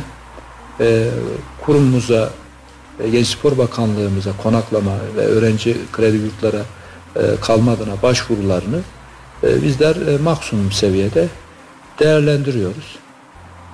[1.65, 2.29] kurumumuza,
[3.11, 6.61] Genç Spor Bakanlığımıza konaklama ve öğrenci kredi yurtlara
[7.15, 8.79] e, kalma adına başvurularını
[9.43, 11.27] bizler maksimum seviyede
[11.99, 12.95] değerlendiriyoruz.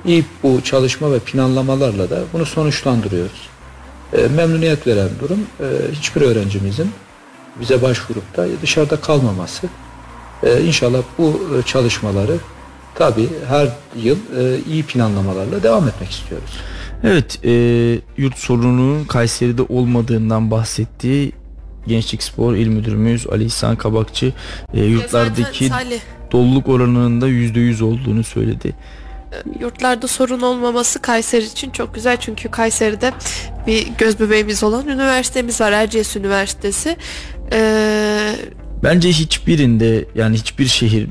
[0.06, 3.50] İyi bu çalışma ve planlamalarla da bunu sonuçlandırıyoruz.
[4.14, 6.92] E, memnuniyet veren durum e, hiçbir öğrencimizin
[7.62, 9.68] bize başvurup da dışarıda kalmaması.
[10.44, 12.38] E, inşallah bu e, çalışmaları
[12.96, 13.70] tabii her
[14.04, 16.50] yıl e, iyi planlamalarla devam etmek istiyoruz.
[17.04, 17.52] Evet, e,
[18.18, 21.32] yurt sorununun Kayseri'de olmadığından bahsetti.
[21.88, 24.34] Gençlik Spor İl Müdürümüz Ali İhsan Kabakçı
[24.74, 25.70] e, yurtlardaki
[26.32, 28.76] doluluk oranının da %100 olduğunu söyledi.
[29.60, 33.14] Yurtlarda sorun olmaması Kayseri için çok güzel çünkü Kayseri'de
[33.68, 36.98] bir göz bebeğimiz olan üniversitemiz var Erciyes Üniversitesi.
[37.54, 38.36] Ee,
[38.84, 41.08] Bence hiçbirinde yani hiçbir şehir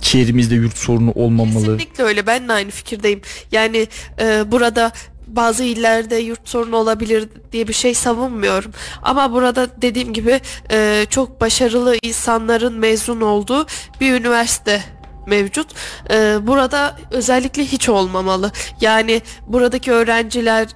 [0.00, 1.78] şehrimizde yurt sorunu olmamalı.
[1.78, 2.26] Kesinlikle öyle.
[2.26, 3.20] Ben de aynı fikirdeyim.
[3.52, 3.86] Yani
[4.20, 4.92] e, burada
[5.26, 8.72] bazı illerde yurt sorunu olabilir diye bir şey savunmuyorum.
[9.02, 10.40] Ama burada dediğim gibi
[10.70, 13.66] e, çok başarılı insanların mezun olduğu
[14.00, 14.82] bir üniversite
[15.26, 15.68] mevcut.
[16.10, 18.52] E, burada özellikle hiç olmamalı.
[18.80, 20.68] Yani buradaki öğrenciler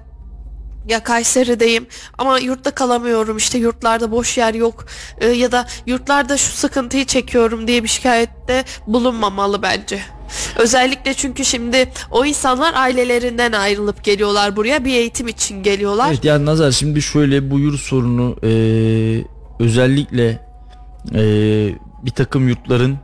[0.88, 1.86] ya Kayseri'deyim
[2.18, 4.86] ama yurtta kalamıyorum işte yurtlarda boş yer yok
[5.18, 10.00] e, ya da yurtlarda şu sıkıntıyı çekiyorum diye bir şikayette bulunmamalı bence.
[10.56, 16.08] Özellikle çünkü şimdi o insanlar ailelerinden ayrılıp geliyorlar buraya bir eğitim için geliyorlar.
[16.08, 18.50] Evet yani Nazar şimdi şöyle bu yurt sorunu e,
[19.60, 20.46] özellikle
[21.14, 21.22] e,
[22.04, 22.98] bir takım yurtların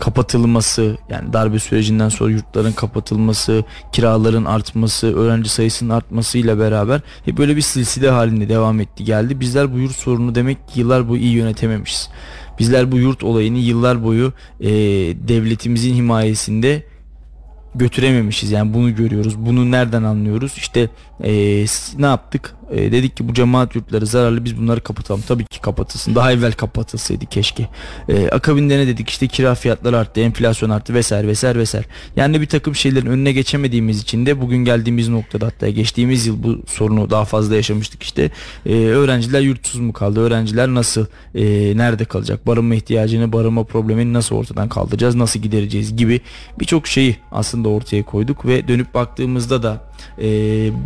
[0.00, 7.56] kapatılması yani darbe sürecinden sonra yurtların kapatılması, kiraların artması, öğrenci sayısının artmasıyla beraber hep böyle
[7.56, 9.40] bir silsile halinde devam etti geldi.
[9.40, 12.10] Bizler bu yurt sorunu demek ki yıllar boyu iyi yönetememişiz.
[12.58, 14.70] Bizler bu yurt olayını yıllar boyu e,
[15.28, 16.82] devletimizin himayesinde
[17.74, 18.50] götürememişiz.
[18.50, 19.38] Yani bunu görüyoruz.
[19.38, 20.52] Bunu nereden anlıyoruz?
[20.56, 20.88] İşte
[21.24, 21.32] e,
[21.98, 22.54] ne yaptık?
[22.70, 25.22] E, dedik ki bu cemaat yurtları zararlı biz bunları kapatalım.
[25.28, 26.14] Tabii ki kapatılsın.
[26.14, 27.68] Daha evvel kapatılsaydı keşke.
[28.08, 31.86] E, akabinde ne dedik işte kira fiyatları arttı, enflasyon arttı vesaire vesaire vesaire.
[32.16, 36.62] Yani bir takım şeylerin önüne geçemediğimiz için de bugün geldiğimiz noktada hatta geçtiğimiz yıl bu
[36.66, 38.30] sorunu daha fazla yaşamıştık işte.
[38.66, 40.20] E, öğrenciler yurtsuz mu kaldı?
[40.20, 42.46] Öğrenciler nasıl e, nerede kalacak?
[42.46, 45.14] Barınma ihtiyacını, barınma problemini nasıl ortadan kaldıracağız?
[45.14, 46.20] Nasıl gidereceğiz gibi
[46.60, 50.26] birçok şeyi aslında ortaya koyduk ve dönüp baktığımızda da e,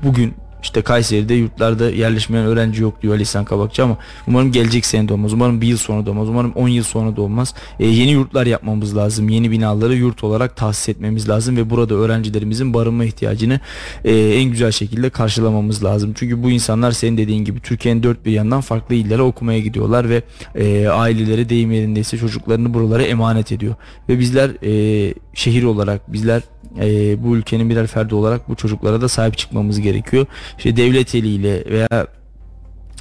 [0.04, 0.34] bugün
[0.64, 3.98] işte Kayseri'de yurtlarda yerleşmeyen öğrenci yok diyor Ali İhsan Kabakçı ama
[4.28, 5.32] umarım gelecek sene de olmaz.
[5.32, 6.28] Umarım bir yıl sonra da olmaz.
[6.28, 7.54] Umarım 10 yıl sonra da olmaz.
[7.80, 9.28] E, yeni yurtlar yapmamız lazım.
[9.28, 13.60] Yeni binaları yurt olarak tahsis etmemiz lazım ve burada öğrencilerimizin barınma ihtiyacını
[14.04, 16.12] e, en güzel şekilde karşılamamız lazım.
[16.16, 20.22] Çünkü bu insanlar senin dediğin gibi Türkiye'nin dört bir yandan farklı illere okumaya gidiyorlar ve
[20.54, 23.74] e, aileleri deyim yerindeyse çocuklarını buralara emanet ediyor.
[24.08, 26.42] Ve bizler e, şehir olarak bizler
[26.80, 30.26] e, bu ülkenin birer ferdi olarak bu çocuklara da sahip çıkmamız gerekiyor.
[30.58, 32.06] İşte devlet eliyle veya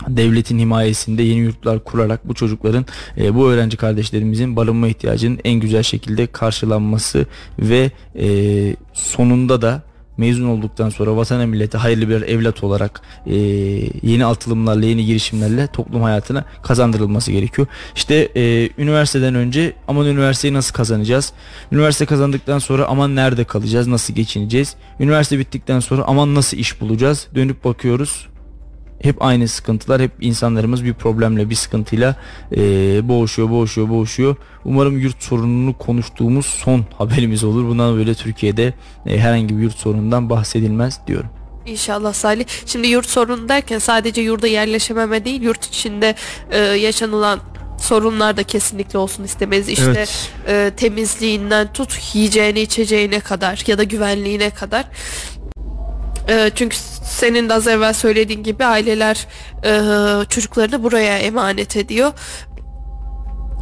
[0.07, 2.85] devletin himayesinde yeni yurtlar kurarak bu çocukların
[3.17, 7.25] e, bu öğrenci kardeşlerimizin barınma ihtiyacının en güzel şekilde karşılanması
[7.59, 8.27] ve e,
[8.93, 9.81] sonunda da
[10.17, 13.35] mezun olduktan sonra vatana millete hayırlı bir evlat olarak e,
[14.03, 17.67] yeni atılımlarla yeni girişimlerle toplum hayatına kazandırılması gerekiyor.
[17.95, 21.33] İşte e, üniversiteden önce aman üniversiteyi nasıl kazanacağız?
[21.71, 23.87] Üniversite kazandıktan sonra aman nerede kalacağız?
[23.87, 24.75] Nasıl geçineceğiz?
[24.99, 27.27] Üniversite bittikten sonra aman nasıl iş bulacağız?
[27.35, 28.32] Dönüp bakıyoruz
[29.03, 32.15] hep aynı sıkıntılar hep insanlarımız bir problemle bir sıkıntıyla
[32.55, 32.59] e,
[33.09, 34.35] boğuşuyor boğuşuyor boğuşuyor
[34.65, 38.73] umarım yurt sorununu konuştuğumuz son haberimiz olur bundan böyle Türkiye'de
[39.05, 41.29] e, herhangi bir yurt sorunundan bahsedilmez diyorum.
[41.65, 42.45] İnşallah Salih.
[42.65, 46.15] Şimdi yurt sorunu derken sadece yurda yerleşememe değil yurt içinde
[46.51, 47.39] e, yaşanılan
[47.79, 49.69] sorunlar da kesinlikle olsun istemeyiz.
[49.69, 50.31] İşte Evet.
[50.47, 54.85] e, temizliğinden tut yiyeceğine içeceğine kadar ya da güvenliğine kadar.
[56.29, 59.27] E, çünkü senin de az evvel söylediğin gibi aileler
[59.65, 59.71] e,
[60.29, 62.11] çocuklarını buraya emanet ediyor.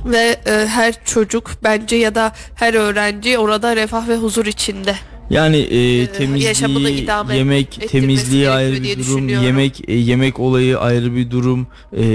[0.05, 4.95] Ve e, her çocuk bence ya da her öğrenci orada refah ve huzur içinde.
[5.29, 11.15] Yani e, yaşamını temizliği, idame yemek, temizliği ayrı bir durum, yemek e, yemek olayı ayrı
[11.15, 12.05] bir durum, e,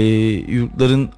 [0.47, 1.09] yurtların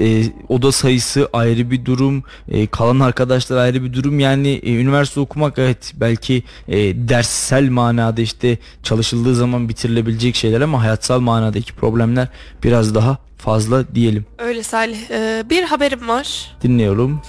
[0.00, 4.20] e, oda sayısı ayrı bir durum, e, kalan arkadaşlar ayrı bir durum.
[4.20, 6.76] Yani e, üniversite okumak evet belki e,
[7.08, 12.28] derssel manada işte çalışıldığı zaman bitirilebilecek şeyler ama hayatsal manadaki problemler
[12.64, 14.26] biraz daha fazla diyelim.
[14.38, 15.10] Öyle Salih.
[15.10, 16.56] E, bir haberim var.
[16.62, 17.22] Dinliyorum.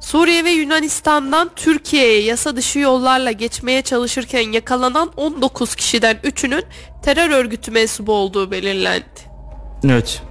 [0.00, 6.64] Suriye ve Yunanistan'dan Türkiye'ye yasa dışı yollarla geçmeye çalışırken yakalanan 19 kişiden 3'ünün
[7.02, 9.04] terör örgütü mensubu olduğu belirlendi.
[9.84, 10.22] Evet.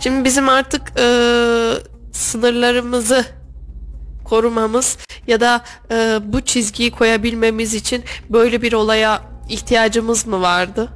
[0.00, 1.04] Şimdi bizim artık e,
[2.12, 3.24] sınırlarımızı
[4.24, 10.88] korumamız ya da e, bu çizgiyi koyabilmemiz için böyle bir olaya ihtiyacımız mı vardı?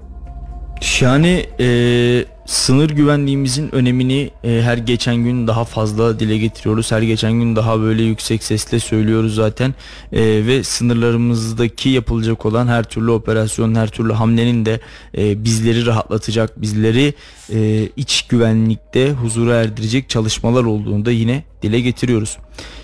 [1.00, 6.92] Yani e, sınır güvenliğimizin önemini e, her geçen gün daha fazla dile getiriyoruz.
[6.92, 9.74] Her geçen gün daha böyle yüksek sesle söylüyoruz zaten.
[10.12, 14.80] E, ve sınırlarımızdaki yapılacak olan her türlü operasyon, her türlü hamlenin de
[15.18, 17.14] e, bizleri rahatlatacak, bizleri
[17.52, 22.38] e, iç güvenlikte huzura erdirecek çalışmalar olduğunu da yine dile getiriyoruz.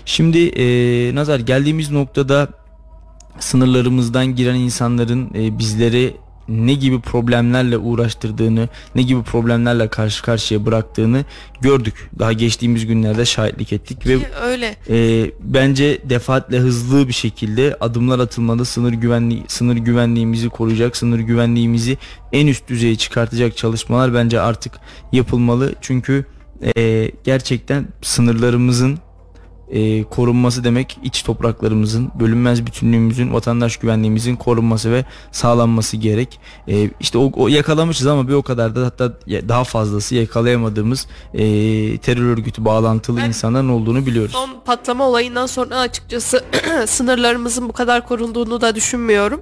[0.05, 0.65] Şimdi e,
[1.15, 2.47] Nazar geldiğimiz noktada
[3.39, 11.25] sınırlarımızdan giren insanların e, bizleri ne gibi problemlerle uğraştırdığını, ne gibi problemlerle karşı karşıya bıraktığını
[11.61, 12.09] gördük.
[12.19, 14.75] Daha geçtiğimiz günlerde şahitlik ettik ve Öyle.
[14.89, 18.65] e, bence defaatle hızlı bir şekilde adımlar atılmalı.
[18.65, 21.97] Sınır güvenliği sınır güvenliğimizi koruyacak, sınır güvenliğimizi
[22.31, 24.73] en üst düzeye çıkartacak çalışmalar bence artık
[25.11, 25.75] yapılmalı.
[25.81, 26.25] Çünkü
[26.77, 28.99] e, gerçekten sınırlarımızın
[29.75, 36.39] e, korunması demek iç topraklarımızın bölünmez bütünlüğümüzün vatandaş güvenliğimizin korunması ve sağlanması gerek.
[36.67, 41.39] E, işte o, o yakalamışız ama bir o kadar da hatta daha fazlası yakalayamadığımız e,
[41.97, 44.31] terör örgütü bağlantılı Ben- insanların olduğunu biliyoruz.
[44.31, 46.43] Son patlama olayından sonra açıkçası
[46.87, 49.41] sınırlarımızın bu kadar korunduğunu da düşünmüyorum.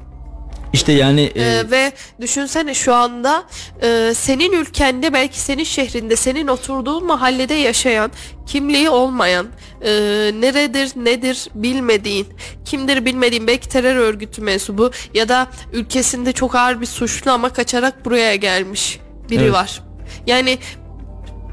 [0.73, 3.43] İşte yani e, Ee, ve düşünsene şu anda
[3.83, 8.11] e, senin ülkende belki senin şehrinde senin oturduğun mahallede yaşayan
[8.47, 9.47] kimliği olmayan
[9.81, 9.91] e,
[10.39, 12.27] neredir nedir bilmediğin
[12.65, 18.05] kimdir bilmediğin belki terör örgütü mensubu ya da ülkesinde çok ağır bir suçlu ama kaçarak
[18.05, 18.99] buraya gelmiş
[19.29, 19.53] biri Evet.
[19.53, 19.81] var.
[20.27, 20.57] Yani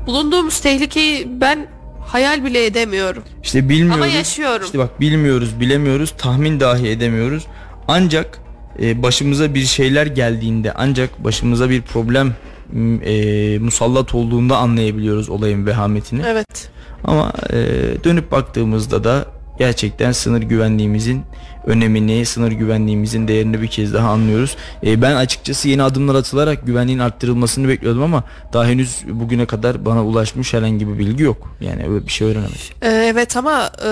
[0.06, 1.66] bulunduğumuz tehlikeyi ben
[2.06, 3.24] hayal bile edemiyorum.
[3.42, 3.94] işte bilmiyoruz.
[3.94, 4.64] Ama yaşıyorum.
[4.66, 7.46] İşte bak bilmiyoruz, bilemiyoruz, tahmin dahi edemiyoruz.
[7.88, 8.39] Ancak
[8.80, 12.34] e, başımıza bir şeyler geldiğinde, ancak başımıza bir problem
[13.04, 16.22] e, musallat olduğunda anlayabiliyoruz olayın vehametini.
[16.26, 16.70] Evet.
[17.04, 17.56] Ama e,
[18.04, 19.26] dönüp baktığımızda da
[19.58, 21.22] gerçekten sınır güvenliğimizin
[21.66, 24.56] önemini, sınır güvenliğimizin değerini bir kez daha anlıyoruz.
[24.86, 30.04] E, ben açıkçası yeni adımlar atılarak güvenliğin arttırılmasını bekliyordum ama daha henüz bugüne kadar bana
[30.04, 31.56] ulaşmış herhangi bir bilgi yok.
[31.60, 32.58] Yani öyle bir şey öğrenemedim.
[32.82, 33.90] Ee, evet ama e,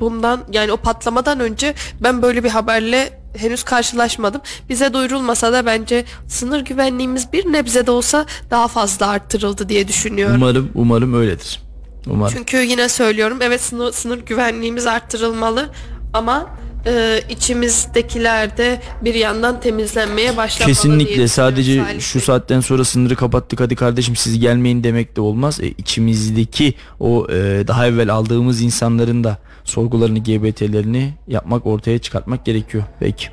[0.00, 4.40] bundan yani o patlamadan önce ben böyle bir haberle henüz karşılaşmadım.
[4.68, 10.36] Bize duyurulmasa da bence sınır güvenliğimiz bir nebze de olsa daha fazla arttırıldı diye düşünüyorum.
[10.36, 11.60] Umarım, umarım öyledir.
[12.06, 12.34] Umarım.
[12.36, 15.70] Çünkü yine söylüyorum evet sınır, sınır güvenliğimiz arttırılmalı
[16.12, 16.46] ama
[16.86, 22.84] e, içimizdekiler de bir yandan temizlenmeye başlamalı diye Kesinlikle düşünüyorum sadece Salih şu saatten sonra
[22.84, 25.60] sınırı kapattık hadi kardeşim siz gelmeyin demek de olmaz.
[25.60, 32.84] E, içimizdeki o e, daha evvel aldığımız insanların da sorgularını GBT'lerini yapmak ortaya çıkartmak gerekiyor.
[33.00, 33.26] Peki.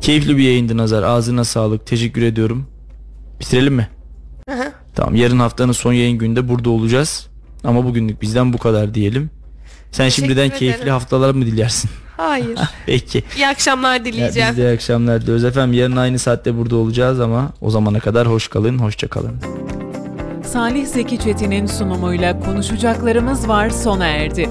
[0.00, 1.02] Keyifli bir yayındı Nazar.
[1.02, 1.86] Ağzına sağlık.
[1.86, 2.66] Teşekkür ediyorum.
[3.40, 3.88] Bitirelim mi?
[4.48, 4.72] Hı hı.
[4.94, 7.26] Tamam yarın haftanın son yayın günde burada olacağız.
[7.64, 9.30] Ama bugünlük bizden bu kadar diyelim.
[9.90, 10.58] Sen Teşekkür şimdiden ederim.
[10.58, 11.90] keyifli haftalar mı dilersin?
[12.16, 12.58] Hayır.
[12.86, 13.22] Peki.
[13.36, 14.48] İyi akşamlar Ya dileyeceğim.
[14.50, 15.78] biz de iyi akşamlar diliyoruz efendim.
[15.78, 19.32] Yarın aynı saatte burada olacağız ama o zamana kadar hoş kalın, hoşça kalın.
[20.46, 24.48] Salih Zeki Çetin'in sunumuyla konuşacaklarımız var sona erdi.